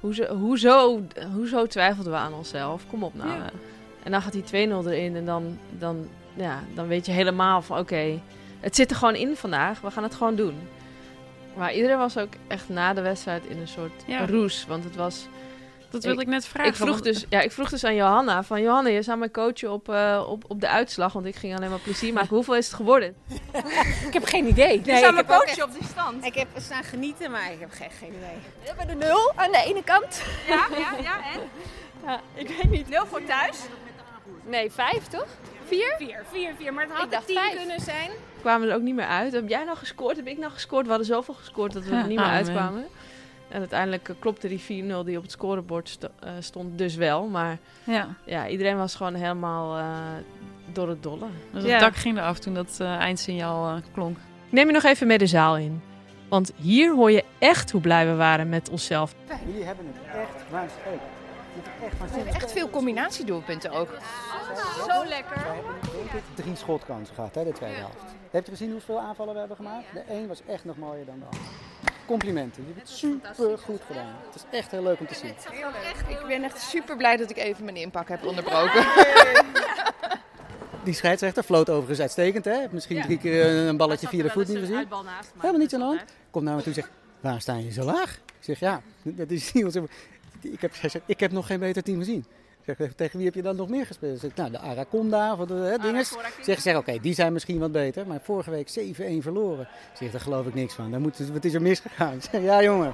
Hoezo, 0.04 0.26
hoezo, 0.36 1.02
hoezo 1.34 1.66
twijfelden 1.68 2.12
we 2.12 2.18
aan 2.18 2.34
onszelf? 2.34 2.84
Kom 2.90 3.04
op 3.04 3.14
nou. 3.16 3.30
Ja. 3.30 3.50
En 4.04 4.12
dan 4.12 4.22
gaat 4.22 4.32
die 4.34 4.44
2-0 4.44 4.48
erin 4.88 5.16
en 5.16 5.26
dan, 5.26 5.58
dan, 5.70 6.08
ja, 6.34 6.60
dan 6.76 6.88
weet 6.88 7.06
je 7.06 7.12
helemaal 7.12 7.62
van 7.62 7.80
oké, 7.80 8.20
het 8.60 8.76
zit 8.76 8.90
er 8.90 8.96
gewoon 8.96 9.16
in 9.16 9.36
vandaag. 9.36 9.82
We 9.82 9.92
gaan 9.92 10.04
het 10.04 10.16
gewoon 10.16 10.36
doen. 10.36 10.56
Maar 11.58 11.74
iedereen 11.74 11.98
was 11.98 12.18
ook 12.18 12.34
echt 12.48 12.70
na 12.70 12.94
de 12.94 13.02
wedstrijd 13.02 13.46
in 13.46 13.58
een 13.58 13.68
soort 13.68 14.04
Ja. 14.08 14.26
roes. 14.26 14.66
Want 14.68 14.84
het 14.84 14.96
was... 14.96 15.28
Dat 15.94 16.04
wilde 16.04 16.22
ik 16.22 16.28
net 16.28 16.46
vragen. 16.46 16.70
Ik 16.72 16.76
vroeg, 16.78 16.90
want- 16.90 17.04
dus, 17.04 17.26
ja, 17.30 17.42
ik 17.42 17.52
vroeg 17.52 17.70
dus 17.70 17.84
aan 17.84 17.96
Johanna 17.96 18.44
van... 18.44 18.62
Johanna, 18.62 18.90
je 18.90 19.02
zou 19.02 19.18
mij 19.18 19.32
coachen 19.32 19.72
op, 19.72 19.90
eh, 19.90 20.24
op, 20.28 20.44
op 20.48 20.62
de 20.62 20.68
uitslag. 20.68 21.14
Want 21.14 21.26
ik 21.26 21.36
ging 21.36 21.56
alleen 21.56 21.70
maar 21.70 21.80
plezier 21.80 22.14
maken. 22.14 22.36
Hoeveel 22.36 22.56
is 22.56 22.66
het 22.66 22.76
geworden? 22.76 23.16
Ik 24.08 24.14
heb 24.14 24.26
geen 24.26 24.48
idee. 24.48 24.82
Nee, 24.86 25.04
heb 25.06 25.18
ook 25.18 25.28
coach 25.46 25.64
op 25.64 25.72
die 25.74 25.88
stand. 25.92 26.26
Ik 26.26 26.36
heb 26.36 26.48
staan 26.58 26.84
genieten, 26.84 27.32
maar 27.32 27.52
ik 27.52 27.60
heb 27.60 27.72
geen, 27.72 27.92
geen 28.00 28.10
idee. 28.10 28.38
We 28.62 28.68
hebben 28.76 29.00
de 29.00 29.06
nul 29.06 29.32
aan 29.36 29.52
de 29.52 29.64
ene 29.66 29.84
kant. 29.84 30.22
Ja, 30.48 30.68
ja, 30.78 31.02
ja. 31.02 31.16
En? 31.34 31.40
Ja, 32.06 32.20
ik 32.34 32.48
weet 32.48 32.70
niet. 32.72 32.90
Nul 32.90 33.06
voor 33.06 33.24
thuis? 33.24 33.58
Nee, 34.46 34.72
vijf 34.72 35.08
toch? 35.08 35.26
Vier? 35.66 35.96
Vier, 35.98 36.24
vier, 36.32 36.54
vier. 36.58 36.74
Maar 36.74 36.84
het 36.84 36.94
had 36.94 37.04
Ik 37.06 37.12
dacht 37.12 37.28
tien 37.28 37.36
vijf. 37.38 37.56
kunnen 37.58 37.80
zijn. 37.80 38.10
Kwamen 38.42 38.70
er 38.70 38.76
ook 38.76 38.82
niet 38.82 38.96
meer 38.96 39.06
uit. 39.06 39.34
Heb 39.34 39.50
jij 39.50 39.64
nog 39.64 39.80
gescoord? 39.80 40.16
Heb 40.16 40.28
ik 40.28 40.38
nog 40.38 40.54
gescoord? 40.54 40.84
We 40.84 40.90
hadden 40.90 41.08
zoveel 41.08 41.34
gescoord 41.34 41.74
dat 41.74 41.84
we 41.84 41.96
er 41.96 42.08
niet 42.08 42.18
meer 42.18 42.26
Ah, 42.26 42.32
uitkwamen. 42.32 42.88
En 43.50 43.60
uiteindelijk 43.60 44.10
eh, 44.10 44.16
klopte 44.20 44.48
die 44.48 44.60
4-0 44.60 45.06
die 45.06 45.18
op 45.18 45.24
het 45.24 45.32
scorebord 45.32 45.98
eh, 46.20 46.30
stond 46.40 46.78
dus 46.78 46.96
wel. 46.96 47.28
Maar 47.28 47.58
Ja. 47.84 48.08
ja, 48.26 48.48
iedereen 48.48 48.78
was 48.78 48.96
gewoon 48.96 49.14
helemaal 49.14 49.78
eh, 49.78 49.86
door 50.74 50.90
het 50.90 51.04
dolle. 51.04 51.26
Dus 51.52 51.62
het 51.62 51.72
Ja. 51.72 51.80
dak 51.80 51.96
ging 51.96 52.18
eraf 52.18 52.40
toen 52.40 52.54
dat 52.54 52.78
eh, 52.80 52.96
eindsignaal 52.96 53.76
eh, 53.76 53.82
klonk. 53.94 54.18
Ik 54.18 54.52
neem 54.52 54.68
je 54.68 54.74
nog 54.74 54.84
even 54.84 55.08
mee 55.08 55.18
de 55.18 55.28
zaal 55.28 55.58
in. 55.58 55.82
Want 56.30 56.52
hier 56.56 56.94
hoor 56.96 57.12
je 57.12 57.24
echt 57.40 57.72
hoe 57.72 57.82
blij 57.82 58.06
we 58.08 58.16
waren 58.16 58.50
met 58.50 58.70
onszelf. 58.70 59.16
Jullie 59.46 59.64
hebben 59.64 59.86
het 59.88 59.96
echt 60.22 60.50
waanzinnig. 60.52 61.02
Het 61.56 61.64
is 61.66 61.86
echt 61.86 62.00
We 62.12 62.16
hebben 62.16 62.34
echt 62.34 62.52
veel 62.52 62.70
combinatiedoelpunten 62.70 63.72
ook. 63.72 63.90
Zo 64.88 65.06
lekker. 65.08 65.36
We 65.38 65.44
hebben 65.44 65.74
denk 65.82 66.12
ik 66.12 66.24
drie 66.44 66.56
schotkansen 66.56 67.16
gehad, 67.16 67.36
hè, 67.36 67.44
de 67.44 67.52
tweede 67.52 67.76
helft. 67.78 68.04
Heb 68.32 68.46
je 68.46 68.52
gezien 68.52 68.72
hoeveel 68.72 69.00
aanvallen 69.00 69.34
we 69.34 69.40
hebben 69.40 69.58
gemaakt? 69.58 69.86
De 69.94 70.04
een 70.14 70.28
was 70.28 70.42
echt 70.48 70.66
nog 70.66 70.78
mooier 70.78 71.06
dan 71.06 71.20
de 71.20 71.26
ander. 71.26 71.40
Complimenten, 72.14 72.64
je 72.68 72.74
hebt 72.74 72.90
het 72.90 72.98
super 72.98 73.58
goed 73.58 73.82
gedaan. 73.88 74.16
Het 74.26 74.36
is 74.36 74.58
echt 74.60 74.72
heel 74.72 74.84
leuk 74.84 75.00
om 75.00 75.08
te 75.08 75.14
zien. 75.14 75.30
Ik 76.10 76.26
ben 76.28 76.44
echt 76.44 76.62
super 76.62 76.98
blij 76.98 77.18
dat 77.18 77.30
ik 77.30 77.38
even 77.38 77.64
mijn 77.64 77.76
inpak 77.76 78.10
heb 78.10 78.26
onderbroken. 78.26 78.86
Die 80.84 80.94
scheidsrechter 80.94 81.44
floot 81.44 81.70
overigens 81.70 82.00
uitstekend, 82.00 82.46
hè? 82.46 82.54
Heb 82.54 82.72
Misschien 82.72 83.02
drie 83.02 83.18
keer 83.18 83.46
een 83.46 83.78
balletje 83.78 84.08
via 84.08 84.24
de 84.24 84.30
voet 84.30 84.48
niet 84.48 84.58
gezien. 84.58 84.88
Helemaal 85.36 85.60
niet 85.60 85.70
de 85.70 85.80
hand. 85.80 86.04
Komt 86.32 86.46
naar 86.46 86.56
me 86.56 86.62
toe 86.62 86.74
en 86.74 86.74
zegt, 86.74 86.90
waar 87.20 87.42
sta 87.42 87.56
je 87.56 87.72
zo 87.72 87.84
laag? 87.84 88.14
Ik 88.14 88.34
zeg, 88.40 88.60
ja, 88.60 88.82
dat 89.04 89.32
is 89.32 89.52
niet. 89.52 89.80
Ik 90.42 90.62
heb, 90.62 90.74
ik 91.06 91.20
heb 91.20 91.32
nog 91.32 91.48
geen 91.48 91.60
beter 91.60 91.84
team 91.84 91.98
gezien. 91.98 92.26
Zeg, 92.66 92.94
tegen 92.96 93.18
wie 93.18 93.26
heb 93.26 93.36
je 93.36 93.42
dan 93.42 93.56
nog 93.56 93.70
meer 93.70 93.86
gespeeld? 93.86 94.20
Zeg, 94.20 94.36
nou, 94.36 94.52
de 94.52 94.60
Araconda, 94.60 95.34
of 95.34 95.46
de 95.48 95.54
hè, 95.54 95.78
dinges. 95.78 96.16
Zeg, 96.42 96.62
zeg 96.62 96.76
oké, 96.76 97.00
die 97.02 97.14
zijn 97.14 97.34
misschien 97.34 97.60
wat 97.60 97.72
beter. 97.72 98.08
Maar 98.08 98.20
vorige 98.22 98.50
week 98.50 98.70
7-1 98.80 98.94
verloren. 99.20 99.68
Zeg, 99.94 100.12
daar 100.12 100.22
geloof 100.22 100.46
ik 100.46 100.54
niks 100.54 100.74
van. 100.74 100.92
Dan 100.92 101.02
moet, 101.02 101.18
wat 101.18 101.46
is 101.46 101.54
er 101.54 101.62
misgegaan? 101.62 102.22
Zeg, 102.32 102.42
ja 102.42 102.64
jongen, 102.64 102.94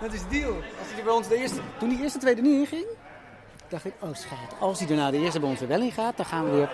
dat 0.00 0.12
is 0.12 0.20
de 0.20 0.28
deal. 0.28 0.54
Als 0.54 0.92
hij 0.94 1.02
bij 1.04 1.12
ons 1.12 1.28
de 1.28 1.36
eerste, 1.36 1.60
toen 1.78 1.88
die 1.88 2.02
eerste 2.02 2.18
tweede 2.18 2.42
niet 2.42 2.58
inging, 2.58 2.86
dacht 3.68 3.84
ik, 3.84 3.94
oh 4.00 4.14
schat, 4.14 4.54
als 4.58 4.78
hij 4.78 4.88
daarna 4.88 5.10
de 5.10 5.18
eerste 5.18 5.40
bij 5.40 5.48
ons 5.48 5.60
er 5.60 5.68
wel 5.68 5.82
in 5.82 5.92
gaat, 5.92 6.16
dan 6.16 6.26
gaan 6.26 6.44
we 6.44 6.50
weer... 6.50 6.70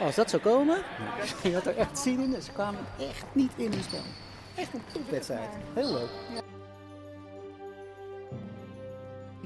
Als 0.00 0.14
dat 0.14 0.30
zou 0.30 0.42
komen, 0.42 0.82
je 1.42 1.54
had 1.54 1.66
er 1.66 1.76
echt 1.76 1.98
zin 1.98 2.20
in. 2.20 2.42
Ze 2.42 2.52
kwamen 2.52 2.80
echt 2.98 3.24
niet 3.32 3.52
in 3.56 3.72
hun 3.72 3.82
spel. 3.82 4.04
Echt 4.54 4.74
een 4.74 4.82
topwedstrijd. 4.92 5.48
Heel 5.74 5.92
leuk. 5.92 6.42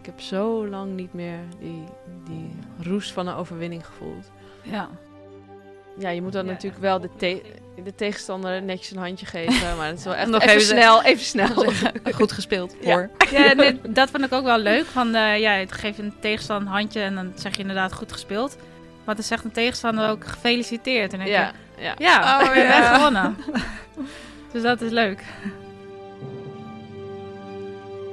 Ik 0.07 0.13
heb 0.13 0.21
zo 0.21 0.67
lang 0.69 0.93
niet 0.95 1.15
meer 1.15 1.39
die, 1.61 1.85
die 2.25 2.51
roes 2.83 3.13
van 3.13 3.27
een 3.27 3.35
overwinning 3.35 3.87
gevoeld. 3.87 4.31
Ja. 4.63 4.89
Ja, 5.99 6.09
je 6.09 6.23
moet 6.23 6.33
dan 6.33 6.47
natuurlijk 6.47 6.83
wel 6.83 7.01
de, 7.01 7.09
te- 7.17 7.43
de 7.85 7.95
tegenstander 7.95 8.63
netjes 8.63 8.91
een 8.91 8.97
handje 9.03 9.27
geven. 9.27 9.77
Maar 9.77 9.87
het 9.87 9.99
is 9.99 10.05
wel 10.05 10.15
echt 10.23 10.29
Nog 10.29 10.43
even, 10.43 10.55
even 10.55 10.67
snel, 10.67 11.03
even 11.03 11.25
snel. 11.25 11.73
Goed 12.15 12.33
gespeeld, 12.33 12.75
hoor. 12.85 13.11
Ja, 13.31 13.53
nee, 13.53 13.81
dat 13.89 14.11
vond 14.11 14.25
ik 14.25 14.33
ook 14.33 14.45
wel 14.45 14.59
leuk. 14.59 14.85
Van, 14.85 15.15
eh, 15.15 15.39
ja, 15.41 15.51
het 15.53 15.73
geeft 15.73 15.99
een 15.99 16.13
tegenstander 16.21 16.67
een 16.67 16.73
handje 16.75 17.01
en 17.01 17.15
dan 17.15 17.33
zeg 17.35 17.53
je 17.55 17.61
inderdaad 17.61 17.93
goed 17.93 18.13
gespeeld. 18.13 18.57
Maar 19.05 19.15
dan 19.15 19.25
zegt 19.25 19.45
een 19.45 19.53
tegenstander 19.53 20.09
ook 20.11 20.27
gefeliciteerd. 20.27 21.13
En 21.13 21.19
dan 21.19 21.29
denk 21.29 21.39
Ja, 21.39 21.53
je, 21.77 21.83
ja. 21.83 21.95
ja, 21.99 22.41
Oh, 22.49 22.55
ja. 22.57 22.95
gewonnen. 22.95 23.37
dus 24.53 24.63
dat 24.63 24.81
is 24.81 24.91
leuk. 24.91 25.23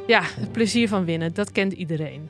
Ja, 0.08 0.22
het 0.24 0.52
plezier 0.52 0.88
van 0.88 1.06
winnen, 1.06 1.34
dat 1.34 1.52
kent 1.52 1.74
iedereen. 1.74 2.30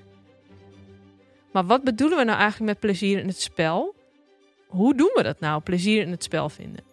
Maar 1.51 1.65
wat 1.65 1.83
bedoelen 1.83 2.17
we 2.17 2.23
nou 2.23 2.39
eigenlijk 2.39 2.71
met 2.71 2.79
plezier 2.79 3.19
in 3.19 3.27
het 3.27 3.41
spel? 3.41 3.95
Hoe 4.67 4.95
doen 4.95 5.11
we 5.13 5.23
dat 5.23 5.39
nou, 5.39 5.61
plezier 5.61 6.01
in 6.01 6.11
het 6.11 6.23
spel 6.23 6.49
vinden? 6.49 6.83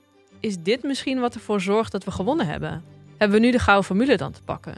Is 0.40 0.58
dit 0.62 0.82
misschien 0.82 1.20
wat 1.20 1.34
ervoor 1.34 1.60
zorgt 1.60 1.92
dat 1.92 2.04
we 2.04 2.10
gewonnen 2.10 2.46
hebben? 2.46 2.84
Hebben 3.16 3.40
we 3.40 3.46
nu 3.46 3.52
de 3.52 3.58
gouden 3.58 3.84
formule 3.84 4.16
dan 4.16 4.32
te 4.32 4.42
pakken? 4.42 4.74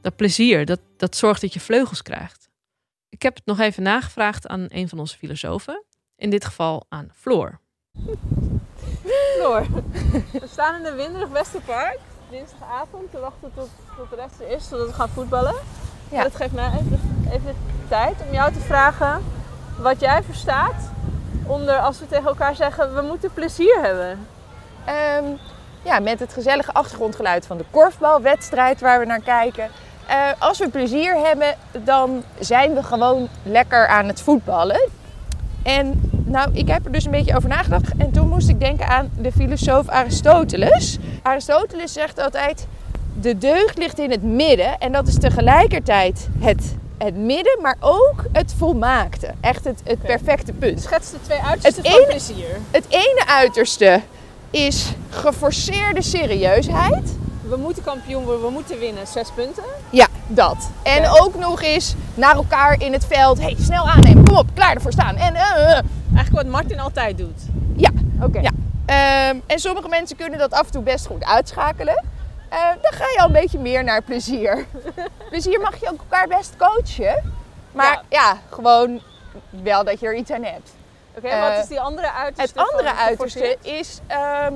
Dat 0.00 0.16
plezier, 0.16 0.64
dat, 0.64 0.80
dat 0.96 1.16
zorgt 1.16 1.40
dat 1.40 1.52
je 1.52 1.60
vleugels 1.60 2.02
krijgt. 2.02 2.48
Ik 3.08 3.22
heb 3.22 3.34
het 3.34 3.46
nog 3.46 3.58
even 3.58 3.82
nagevraagd 3.82 4.46
aan 4.46 4.66
een 4.68 4.88
van 4.88 4.98
onze 4.98 5.16
filosofen. 5.16 5.84
In 6.16 6.30
dit 6.30 6.44
geval 6.44 6.86
aan 6.88 7.10
Floor. 7.14 7.60
Floor, 9.34 9.66
we 10.32 10.46
staan 10.46 10.80
in 10.80 10.86
een 10.86 10.96
winderig 10.96 11.28
Westerpark. 11.28 11.98
Dinsdagavond 12.30 13.10
te 13.10 13.18
wachten 13.18 13.52
tot, 13.54 13.68
tot 13.96 14.10
de 14.10 14.16
rest 14.16 14.40
er 14.40 14.56
is, 14.56 14.68
zodat 14.68 14.86
we 14.86 14.92
gaan 14.92 15.08
voetballen. 15.08 15.54
Ja. 16.08 16.16
En 16.16 16.22
dat 16.22 16.36
geeft 16.36 16.52
mij 16.52 16.70
even, 16.72 17.00
even 17.32 17.54
tijd 17.88 18.14
om 18.26 18.32
jou 18.32 18.52
te 18.52 18.60
vragen 18.60 19.24
wat 19.78 20.00
jij 20.00 20.22
verstaat 20.22 20.90
onder 21.46 21.78
als 21.78 21.98
we 22.00 22.06
tegen 22.06 22.26
elkaar 22.26 22.54
zeggen 22.54 22.94
we 22.94 23.02
moeten 23.02 23.32
plezier 23.32 23.80
hebben. 23.80 24.26
Ehm, 24.84 25.24
ja, 25.82 25.98
met 25.98 26.20
het 26.20 26.32
gezellige 26.32 26.72
achtergrondgeluid 26.72 27.46
van 27.46 27.56
de 27.56 27.64
korfbalwedstrijd 27.70 28.80
waar 28.80 28.98
we 28.98 29.04
naar 29.04 29.20
kijken. 29.20 29.70
Eh, 30.06 30.30
als 30.38 30.58
we 30.58 30.68
plezier 30.68 31.14
hebben, 31.16 31.54
dan 31.72 32.22
zijn 32.38 32.74
we 32.74 32.82
gewoon 32.82 33.28
lekker 33.42 33.86
aan 33.86 34.06
het 34.06 34.20
voetballen. 34.20 34.88
En 35.62 36.07
nou, 36.28 36.50
ik 36.52 36.68
heb 36.68 36.84
er 36.84 36.92
dus 36.92 37.04
een 37.04 37.10
beetje 37.10 37.36
over 37.36 37.48
nagedacht. 37.48 37.92
En 37.98 38.10
toen 38.10 38.28
moest 38.28 38.48
ik 38.48 38.60
denken 38.60 38.88
aan 38.88 39.10
de 39.20 39.32
filosoof 39.32 39.88
Aristoteles. 39.88 40.98
Aristoteles 41.22 41.92
zegt 41.92 42.20
altijd: 42.20 42.66
de 43.20 43.38
deugd 43.38 43.78
ligt 43.78 43.98
in 43.98 44.10
het 44.10 44.22
midden. 44.22 44.78
En 44.78 44.92
dat 44.92 45.08
is 45.08 45.18
tegelijkertijd 45.18 46.28
het, 46.38 46.74
het 46.98 47.16
midden, 47.16 47.58
maar 47.62 47.76
ook 47.80 48.24
het 48.32 48.54
volmaakte. 48.58 49.30
Echt 49.40 49.64
het, 49.64 49.80
het 49.84 50.02
perfecte 50.02 50.52
punt. 50.52 50.80
Schets 50.82 51.10
de 51.10 51.16
twee 51.22 51.38
uitersten 51.42 51.82
Het 51.82 51.92
van 51.92 52.00
ene- 52.00 52.10
plezier. 52.10 52.58
Het 52.70 52.84
ene 52.88 53.22
uiterste 53.26 54.00
is 54.50 54.92
geforceerde 55.10 56.02
serieusheid. 56.02 57.16
We 57.48 57.56
moeten 57.56 57.82
kampioen 57.84 58.24
worden, 58.24 58.42
we 58.44 58.50
moeten 58.50 58.78
winnen. 58.78 59.06
Zes 59.06 59.28
punten. 59.34 59.62
Ja, 59.90 60.06
dat. 60.26 60.56
En 60.82 61.02
Ja. 61.02 61.10
ook 61.20 61.34
nog 61.38 61.62
eens 61.62 61.94
naar 62.14 62.34
elkaar 62.34 62.80
in 62.80 62.92
het 62.92 63.04
veld. 63.06 63.40
hey, 63.40 63.56
snel 63.60 63.88
aannemen, 63.88 64.24
kom 64.24 64.36
op, 64.36 64.46
klaar 64.54 64.74
ervoor 64.74 64.92
staan. 64.92 65.16
En, 65.16 65.34
eh, 65.34 65.72
eh. 65.78 65.84
Eigenlijk 66.18 66.46
wat 66.46 66.52
Martin 66.60 66.80
altijd 66.80 67.18
doet. 67.18 67.42
Ja. 67.76 67.90
Oké. 68.22 68.40
Ja. 68.40 68.50
Ehm, 68.86 69.40
en 69.46 69.58
sommige 69.58 69.88
mensen 69.88 70.16
kunnen 70.16 70.38
dat 70.38 70.52
af 70.52 70.66
en 70.66 70.72
toe 70.72 70.82
best 70.82 71.06
goed 71.06 71.24
uitschakelen. 71.24 72.04
Eh, 72.48 72.58
dan 72.82 72.92
ga 72.92 73.04
je 73.12 73.18
al 73.18 73.26
een 73.26 73.32
beetje 73.32 73.58
meer 73.58 73.84
naar 73.84 74.02
plezier. 74.02 74.66
plezier 75.30 75.60
mag 75.60 75.80
je 75.80 75.90
ook 75.90 75.98
elkaar 75.98 76.28
best 76.28 76.56
coachen. 76.56 77.32
Maar 77.72 77.92
Ja. 77.92 78.02
ja, 78.08 78.38
gewoon 78.50 79.00
wel 79.50 79.84
dat 79.84 80.00
je 80.00 80.06
er 80.06 80.14
iets 80.14 80.30
aan 80.30 80.42
hebt. 80.44 80.70
Oké, 81.16 81.28
Eh, 81.28 81.48
wat 81.48 81.62
is 81.62 81.68
die 81.68 81.80
andere 81.80 82.12
uiterste? 82.12 82.58
Het 82.60 82.68
andere 82.70 82.94
uiterste 82.94 83.56
is, 83.62 84.00
ehm, 84.06 84.52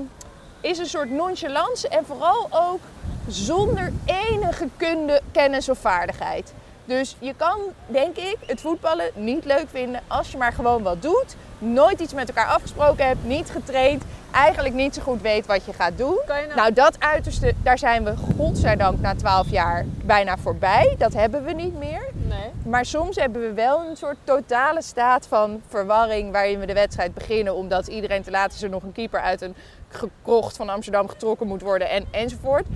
is 0.60 0.78
een 0.78 0.86
soort 0.86 1.10
nonchalance 1.10 1.88
en 1.88 2.04
vooral 2.06 2.46
ook 2.50 2.80
zonder 3.28 3.92
enige 4.04 4.68
kunde, 4.76 5.20
kennis 5.32 5.68
of 5.68 5.78
vaardigheid. 5.78 6.52
Dus 6.84 7.16
je 7.18 7.34
kan, 7.36 7.58
denk 7.86 8.16
ik, 8.16 8.36
het 8.46 8.60
voetballen 8.60 9.10
niet 9.14 9.44
leuk 9.44 9.66
vinden 9.68 10.00
als 10.06 10.30
je 10.30 10.38
maar 10.38 10.52
gewoon 10.52 10.82
wat 10.82 11.02
doet. 11.02 11.36
Nooit 11.58 12.00
iets 12.00 12.14
met 12.14 12.28
elkaar 12.28 12.46
afgesproken 12.46 13.06
hebt, 13.06 13.24
niet 13.24 13.50
getraind, 13.50 14.04
eigenlijk 14.32 14.74
niet 14.74 14.94
zo 14.94 15.02
goed 15.02 15.20
weet 15.20 15.46
wat 15.46 15.64
je 15.64 15.72
gaat 15.72 15.98
doen. 15.98 16.18
Je 16.26 16.32
nou... 16.32 16.54
Nou, 16.54 16.72
dat 16.72 16.96
uiterste, 17.00 17.54
daar 17.62 17.78
zijn 17.78 18.04
we 18.04 18.14
godzijdank 18.36 19.00
na 19.00 19.14
12 19.14 19.50
jaar 19.50 19.84
bijna 20.04 20.38
voorbij. 20.38 20.94
Dat 20.98 21.12
hebben 21.12 21.44
we 21.44 21.52
niet 21.52 21.78
meer. 21.78 22.08
Nee. 22.28 22.50
Maar 22.64 22.84
soms 22.84 23.16
hebben 23.16 23.42
we 23.42 23.52
wel 23.52 23.80
een 23.88 23.96
soort 23.96 24.16
totale 24.24 24.82
staat 24.82 25.26
van 25.26 25.62
verwarring 25.68 26.32
waarin 26.32 26.58
we 26.58 26.66
de 26.66 26.72
wedstrijd 26.72 27.14
beginnen. 27.14 27.54
Omdat 27.54 27.86
iedereen 27.86 28.22
te 28.22 28.30
laat 28.30 28.52
is 28.52 28.62
er 28.62 28.70
nog 28.70 28.82
een 28.82 28.92
keeper 28.92 29.20
uit 29.20 29.42
een 29.42 29.54
gekrocht 29.88 30.56
van 30.56 30.68
Amsterdam 30.68 31.08
getrokken 31.08 31.46
moet 31.46 31.62
worden 31.62 31.90
en, 31.90 32.04
enzovoort. 32.10 32.66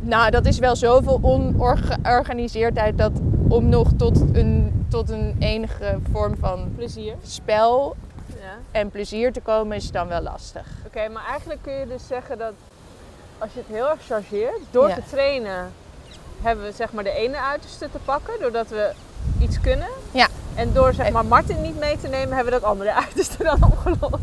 Nou, 0.00 0.30
dat 0.30 0.46
is 0.46 0.58
wel 0.58 0.76
zoveel 0.76 1.18
onorganiseerdheid 1.22 2.98
dat 2.98 3.12
om 3.52 3.68
nog 3.68 3.88
tot 3.96 4.20
een, 4.20 4.86
tot 4.88 5.10
een 5.10 5.36
enige 5.38 5.98
vorm 6.12 6.36
van 6.40 6.72
Plezier. 6.76 7.14
spel 7.22 7.96
Ja. 8.26 8.54
en 8.70 8.90
plezier 8.90 9.32
te 9.32 9.40
komen 9.40 9.76
is 9.76 9.90
dan 9.90 10.08
wel 10.08 10.20
lastig. 10.22 10.66
Oké, 10.86 11.08
maar 11.08 11.24
eigenlijk 11.26 11.62
kun 11.62 11.72
je 11.72 11.86
dus 11.86 12.06
zeggen 12.06 12.38
dat 12.38 12.52
als 13.38 13.52
je 13.52 13.58
het 13.58 13.68
heel 13.68 13.90
erg 13.90 14.02
chargeert, 14.06 14.60
door 14.70 14.88
Ja. 14.88 14.94
te 14.94 15.02
trainen 15.10 15.72
hebben 16.42 16.64
we 16.64 16.72
zeg 16.72 16.92
maar 16.92 17.04
de 17.04 17.10
ene 17.10 17.40
uiterste 17.40 17.90
te 17.90 17.98
pakken, 18.04 18.34
doordat 18.40 18.68
we 18.68 18.92
iets 19.40 19.60
kunnen. 19.60 19.88
Ja. 20.12 20.28
En 20.54 20.72
door 20.72 20.94
zeg 20.94 21.10
maar 21.10 21.24
Martin 21.26 21.60
niet 21.62 21.78
mee 21.78 21.98
te 21.98 22.08
nemen, 22.08 22.34
hebben 22.34 22.52
we 22.52 22.60
dat 22.60 22.68
andere 22.68 22.94
uiterste 23.04 23.42
dan 23.44 23.64
opgelost. 23.64 24.22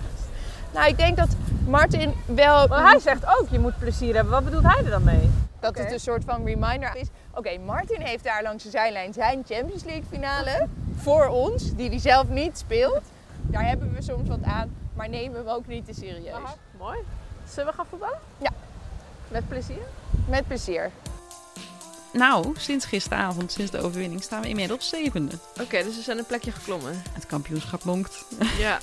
Nou, 0.74 0.88
ik 0.88 0.98
denk 0.98 1.18
dat 1.18 1.30
Martin 1.68 2.14
wel... 2.26 2.68
Maar 2.68 2.90
hij 2.90 3.00
zegt 3.00 3.26
ook, 3.26 3.46
je 3.50 3.60
moet 3.60 3.80
plezier 3.80 4.14
hebben. 4.16 4.34
Wat 4.34 4.44
bedoelt 4.44 4.64
hij 4.64 4.84
er 4.84 4.90
dan 4.90 5.04
mee? 5.04 5.30
Dat 5.60 5.78
het 5.78 5.92
een 5.92 6.00
soort 6.00 6.24
van 6.26 6.46
reminder 6.46 6.96
is. 6.96 7.08
Oké, 7.40 7.58
Martin 7.58 8.02
heeft 8.02 8.24
daar 8.24 8.44
langs 8.44 8.64
de 8.64 8.70
zijlijn 8.70 9.14
zijn 9.14 9.44
Champions 9.48 9.84
League 9.84 10.04
finale 10.10 10.68
voor 10.96 11.28
ons, 11.28 11.76
die 11.76 11.90
hij 11.90 12.00
zelf 12.00 12.28
niet 12.28 12.58
speelt. 12.58 13.02
Daar 13.42 13.68
hebben 13.68 13.94
we 13.94 14.02
soms 14.02 14.28
wat 14.28 14.44
aan, 14.44 14.76
maar 14.96 15.10
nemen 15.10 15.46
we 15.46 15.52
ook 15.52 15.68
niet 15.68 15.86
te 15.86 15.94
serieus. 15.94 16.34
Aha, 16.34 16.56
mooi. 16.78 17.00
Zullen 17.50 17.70
we 17.70 17.76
gaan 17.76 17.86
voetballen? 17.90 18.20
Ja. 18.38 18.50
Met 19.28 19.48
plezier? 19.48 19.82
Met 20.28 20.48
plezier. 20.48 20.92
Nou, 22.14 22.54
sinds 22.58 22.86
gisteravond, 22.86 23.52
sinds 23.52 23.72
de 23.72 23.82
overwinning, 23.82 24.24
staan 24.24 24.42
we 24.42 24.48
inmiddels 24.48 24.90
zevende. 24.90 25.36
Oké, 25.62 25.84
dus 25.84 25.96
we 25.96 26.02
zijn 26.02 26.18
een 26.18 26.26
plekje 26.26 26.52
geklommen. 26.52 27.04
Het 27.14 27.26
kampioenschap 27.26 27.84
lonkt. 27.84 28.26
Ja. 28.58 28.80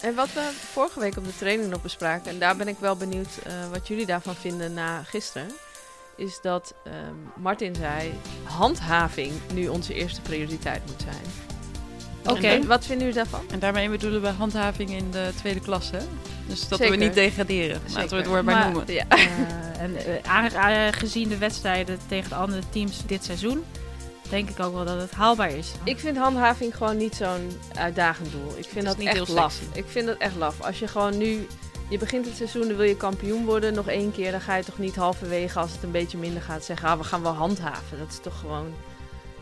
En 0.00 0.14
wat 0.14 0.32
we 0.32 0.50
vorige 0.52 1.00
week 1.00 1.16
op 1.16 1.24
de 1.24 1.36
training 1.36 1.70
nog 1.70 1.82
bespraken, 1.82 2.30
en 2.30 2.38
daar 2.38 2.56
ben 2.56 2.68
ik 2.68 2.78
wel 2.78 2.96
benieuwd 2.96 3.38
eh, 3.44 3.52
wat 3.70 3.88
jullie 3.88 4.06
daarvan 4.06 4.34
vinden 4.34 4.74
na 4.74 5.02
gisteren, 5.02 5.50
is 6.18 6.38
dat 6.42 6.74
ehm, 6.84 6.94
Martin 7.42 7.74
zei: 7.74 8.12
handhaving 8.44 9.32
nu 9.52 9.68
onze 9.68 9.94
eerste 9.94 10.20
prioriteit 10.20 10.82
moet 10.86 11.02
zijn. 11.02 11.24
Oké. 12.36 12.66
Wat 12.66 12.84
vinden 12.86 13.06
jullie 13.06 13.22
daarvan? 13.22 13.44
En 13.50 13.58
daarmee 13.58 13.88
bedoelen 13.88 14.22
we 14.22 14.28
handhaving 14.28 14.90
in 14.90 15.10
de 15.10 15.30
tweede 15.36 15.60
klasse. 15.60 15.98
Dus 16.46 16.68
dat 16.68 16.78
Zeker. 16.78 16.98
we 16.98 17.04
niet 17.04 17.14
degraderen. 17.14 17.80
Laten 17.86 17.94
we 17.94 18.00
het 18.00 18.10
Zeker. 18.10 18.28
woord 18.28 18.44
maar, 18.44 18.54
Maar- 18.54 18.70
noemen. 18.70 18.94
Ja. 18.94 19.04
Eh, 19.08 19.20
en 19.80 19.96
eh, 19.96 20.30
aang- 20.32 20.54
aangezien 20.54 21.28
de 21.28 21.38
wedstrijden 21.38 21.98
tegen 22.08 22.28
de 22.28 22.34
andere 22.34 22.62
teams 22.70 23.06
dit 23.06 23.24
seizoen, 23.24 23.64
denk 24.28 24.48
ik 24.50 24.60
ook 24.60 24.74
wel 24.74 24.84
dat 24.84 25.00
het 25.00 25.10
haalbaar 25.10 25.50
is. 25.50 25.72
Ik 25.84 25.98
vind 25.98 26.16
handhaving 26.16 26.76
gewoon 26.76 26.96
niet 26.96 27.14
zo'n 27.14 27.50
uitdagend 27.74 28.30
doel. 28.32 28.52
Ik 28.56 28.66
vind 28.68 28.84
dat 28.86 28.96
niet 28.98 29.06
echt 29.08 29.16
heel 29.26 29.34
laf. 29.34 29.60
Ik 29.72 29.84
vind 29.88 30.06
dat 30.06 30.16
echt 30.18 30.36
laf. 30.36 30.60
Als 30.62 30.78
je 30.78 30.88
gewoon 30.88 31.18
nu, 31.18 31.46
je 31.88 31.98
begint 31.98 32.26
het 32.26 32.36
seizoen, 32.36 32.68
dan 32.68 32.76
wil 32.76 32.86
je 32.86 32.96
kampioen 32.96 33.44
worden, 33.44 33.74
nog 33.74 33.88
één 33.88 34.12
keer, 34.12 34.30
dan 34.30 34.40
ga 34.40 34.54
je 34.54 34.64
toch 34.64 34.78
niet 34.78 34.96
halverwege 34.96 35.58
als 35.58 35.72
het 35.72 35.82
een 35.82 35.90
beetje 35.90 36.18
minder 36.18 36.42
gaat 36.42 36.64
zeggen, 36.64 36.88
ah, 36.88 36.98
we 36.98 37.04
gaan 37.04 37.22
wel 37.22 37.32
handhaven. 37.32 37.98
Dat 37.98 38.08
is 38.08 38.18
toch 38.20 38.38
gewoon, 38.38 38.74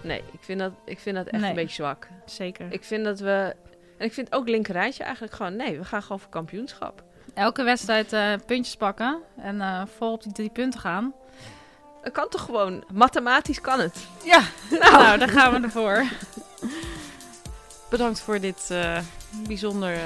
nee, 0.03 0.19
ik 0.33 0.39
vind 0.41 0.59
dat, 0.61 0.73
ik 0.85 0.99
vind 0.99 1.17
dat 1.17 1.27
echt 1.27 1.41
Nee. 1.41 1.51
een 1.51 1.57
beetje 1.57 1.75
zwak. 1.75 2.09
Zeker. 2.27 2.67
Ik 2.73 2.85
vind 2.85 3.05
dat 3.05 3.21
we, 3.21 3.55
en 3.99 4.07
ik 4.07 4.13
vind 4.13 4.33
ook 4.33 4.49
linkerrijtje 4.49 5.03
eigenlijk 5.03 5.35
gewoon, 5.35 5.57
nee, 5.57 5.79
we 5.79 5.85
gaan 5.85 6.03
gewoon 6.03 6.21
voor 6.21 6.31
kampioenschap. 6.31 7.03
Elke 7.35 7.63
wedstrijd 7.63 8.13
eh, 8.13 8.33
puntjes 8.47 8.77
pakken 8.77 9.19
en 9.37 9.61
eh, 9.61 9.83
vol 9.97 10.13
op 10.13 10.23
die 10.23 10.33
drie 10.33 10.51
punten 10.51 10.81
gaan. 10.81 11.15
Het 12.03 12.13
kan 12.15 12.29
toch 12.29 12.43
gewoon, 12.45 12.85
mathematisch 12.93 13.61
kan 13.61 13.81
het. 13.81 14.07
Ja, 14.25 14.41
nou, 14.91 15.19
daar 15.19 15.29
gaan 15.29 15.53
we 15.53 15.61
ervoor. 15.67 16.05
bedankt 17.91 18.21
voor 18.21 18.41
dit 18.41 18.69
uh, 18.73 18.99
bijzonder 19.47 19.95
uh, 19.95 20.01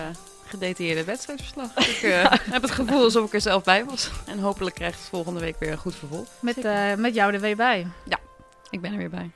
gedetailleerde 0.50 1.04
wedstrijdverslag. 1.04 1.76
ik 1.96 2.02
uh, 2.02 2.24
heb 2.30 2.62
het 2.62 2.70
gevoel 2.70 3.02
alsof 3.02 3.26
ik 3.26 3.34
er 3.34 3.40
zelf 3.40 3.62
bij 3.62 3.84
was. 3.84 4.10
En 4.26 4.38
hopelijk 4.38 4.74
krijgt 4.74 4.98
het 4.98 5.08
volgende 5.08 5.40
week 5.40 5.56
weer 5.58 5.70
een 5.70 5.78
goed 5.78 5.94
vervolg. 5.94 6.26
Met, 6.40 6.56
met 6.98 7.14
jou 7.14 7.34
er 7.34 7.40
weer 7.40 7.56
bij. 7.56 7.86
Ja, 8.04 8.18
ik 8.70 8.80
ben 8.80 8.92
er 8.92 8.98
weer 8.98 9.10
bij. 9.10 9.30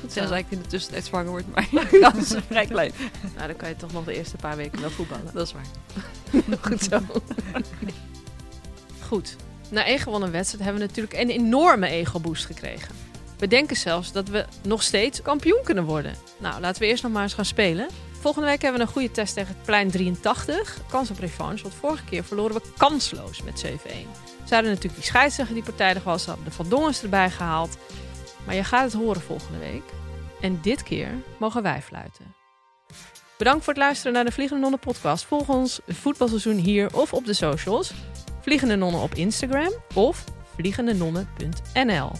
Goed 0.00 0.12
Tenzij 0.12 0.38
ik 0.38 0.46
in 0.48 0.62
de 0.62 0.68
tussentijd 0.68 1.04
zwanger 1.04 1.30
word, 1.30 1.54
maar 1.54 1.68
dat 2.00 2.16
is 2.16 2.34
vrij 2.46 2.66
klein. 2.66 2.92
Nou, 3.34 3.46
dan 3.46 3.56
kan 3.56 3.68
je 3.68 3.76
toch 3.76 3.92
nog 3.92 4.04
de 4.04 4.14
eerste 4.14 4.36
paar 4.36 4.56
weken 4.56 4.80
wel 4.80 4.90
voetballen. 4.90 5.30
Dat 5.32 5.46
is 5.46 5.52
waar. 5.52 6.58
Goed 6.60 6.82
zo. 6.82 7.00
Goed. 9.06 9.36
Na 9.68 9.84
één 9.84 9.98
gewonnen 9.98 10.32
wedstrijd 10.32 10.64
hebben 10.64 10.82
we 10.82 10.88
natuurlijk 10.88 11.16
een 11.16 11.30
enorme 11.30 11.88
ego-boost 11.88 12.46
gekregen. 12.46 12.94
We 13.38 13.46
denken 13.46 13.76
zelfs 13.76 14.12
dat 14.12 14.28
we 14.28 14.44
nog 14.62 14.82
steeds 14.82 15.22
kampioen 15.22 15.60
kunnen 15.64 15.84
worden. 15.84 16.14
Nou, 16.38 16.60
laten 16.60 16.82
we 16.82 16.88
eerst 16.88 17.02
nog 17.02 17.12
maar 17.12 17.22
eens 17.22 17.34
gaan 17.34 17.44
spelen. 17.44 17.88
Volgende 18.20 18.48
week 18.48 18.62
hebben 18.62 18.80
we 18.80 18.86
een 18.86 18.92
goede 18.92 19.10
test 19.10 19.34
tegen 19.34 19.54
het 19.54 19.64
plein 19.64 19.90
83. 19.90 20.78
Kans 20.88 21.10
op 21.10 21.18
revanche, 21.18 21.62
want 21.62 21.74
vorige 21.74 22.04
keer 22.04 22.24
verloren 22.24 22.54
we 22.54 22.62
kansloos 22.76 23.42
met 23.42 23.64
7-1. 23.66 23.70
Ze 24.44 24.54
hadden 24.54 24.72
natuurlijk 24.72 24.94
die 24.94 25.04
scheidsrechter 25.04 25.54
die 25.54 25.64
partijdig 25.64 26.02
was, 26.02 26.26
hadden 26.26 26.44
de 26.44 26.50
Van 26.50 26.68
Dongens 26.68 27.02
erbij 27.02 27.30
gehaald. 27.30 27.76
Maar 28.46 28.54
je 28.54 28.64
gaat 28.64 28.92
het 28.92 29.00
horen 29.00 29.20
volgende 29.20 29.58
week. 29.58 29.82
En 30.40 30.58
dit 30.62 30.82
keer 30.82 31.08
mogen 31.38 31.62
wij 31.62 31.82
fluiten. 31.82 32.34
Bedankt 33.38 33.64
voor 33.64 33.72
het 33.72 33.82
luisteren 33.82 34.12
naar 34.12 34.24
de 34.24 34.32
Vliegende 34.32 34.62
Nonnen 34.62 34.80
podcast. 34.80 35.24
Volg 35.24 35.48
ons 35.48 35.80
voetbalseizoen 35.86 36.56
hier 36.56 36.96
of 36.96 37.12
op 37.12 37.24
de 37.26 37.34
socials. 37.34 37.92
Vliegende 38.40 38.76
Nonnen 38.76 39.00
op 39.00 39.14
Instagram 39.14 39.72
of 39.94 40.24
vliegendenonnen.nl. 40.54 42.10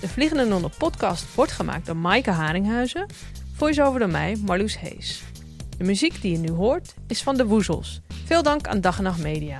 De 0.00 0.08
Vliegende 0.08 0.44
Nonnen 0.44 0.70
podcast 0.78 1.34
wordt 1.34 1.52
gemaakt 1.52 1.86
door 1.86 1.96
Maaike 1.96 2.30
Haringhuizen. 2.30 3.06
Voice-over 3.60 3.98
door 4.00 4.10
mij, 4.10 4.36
Marloes 4.44 4.78
Hees. 4.78 5.22
De 5.78 5.84
muziek 5.84 6.22
die 6.22 6.32
je 6.32 6.38
nu 6.38 6.50
hoort 6.50 6.94
is 7.06 7.22
van 7.22 7.36
De 7.36 7.46
Woezels. 7.46 8.00
Veel 8.24 8.42
dank 8.42 8.66
aan 8.66 8.80
Dag 8.80 8.98
en 8.98 9.02
Nacht 9.02 9.22
Media. 9.22 9.58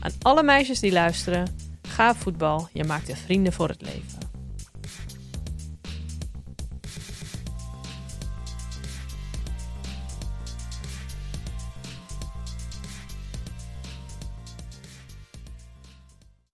Aan 0.00 0.12
alle 0.22 0.42
meisjes 0.42 0.80
die 0.80 0.92
luisteren, 0.92 1.56
ga 1.82 2.14
voetbal, 2.14 2.68
je 2.72 2.84
maakt 2.84 3.08
er 3.08 3.16
vrienden 3.16 3.52
voor 3.52 3.68
het 3.68 3.82
leven. 3.82 4.23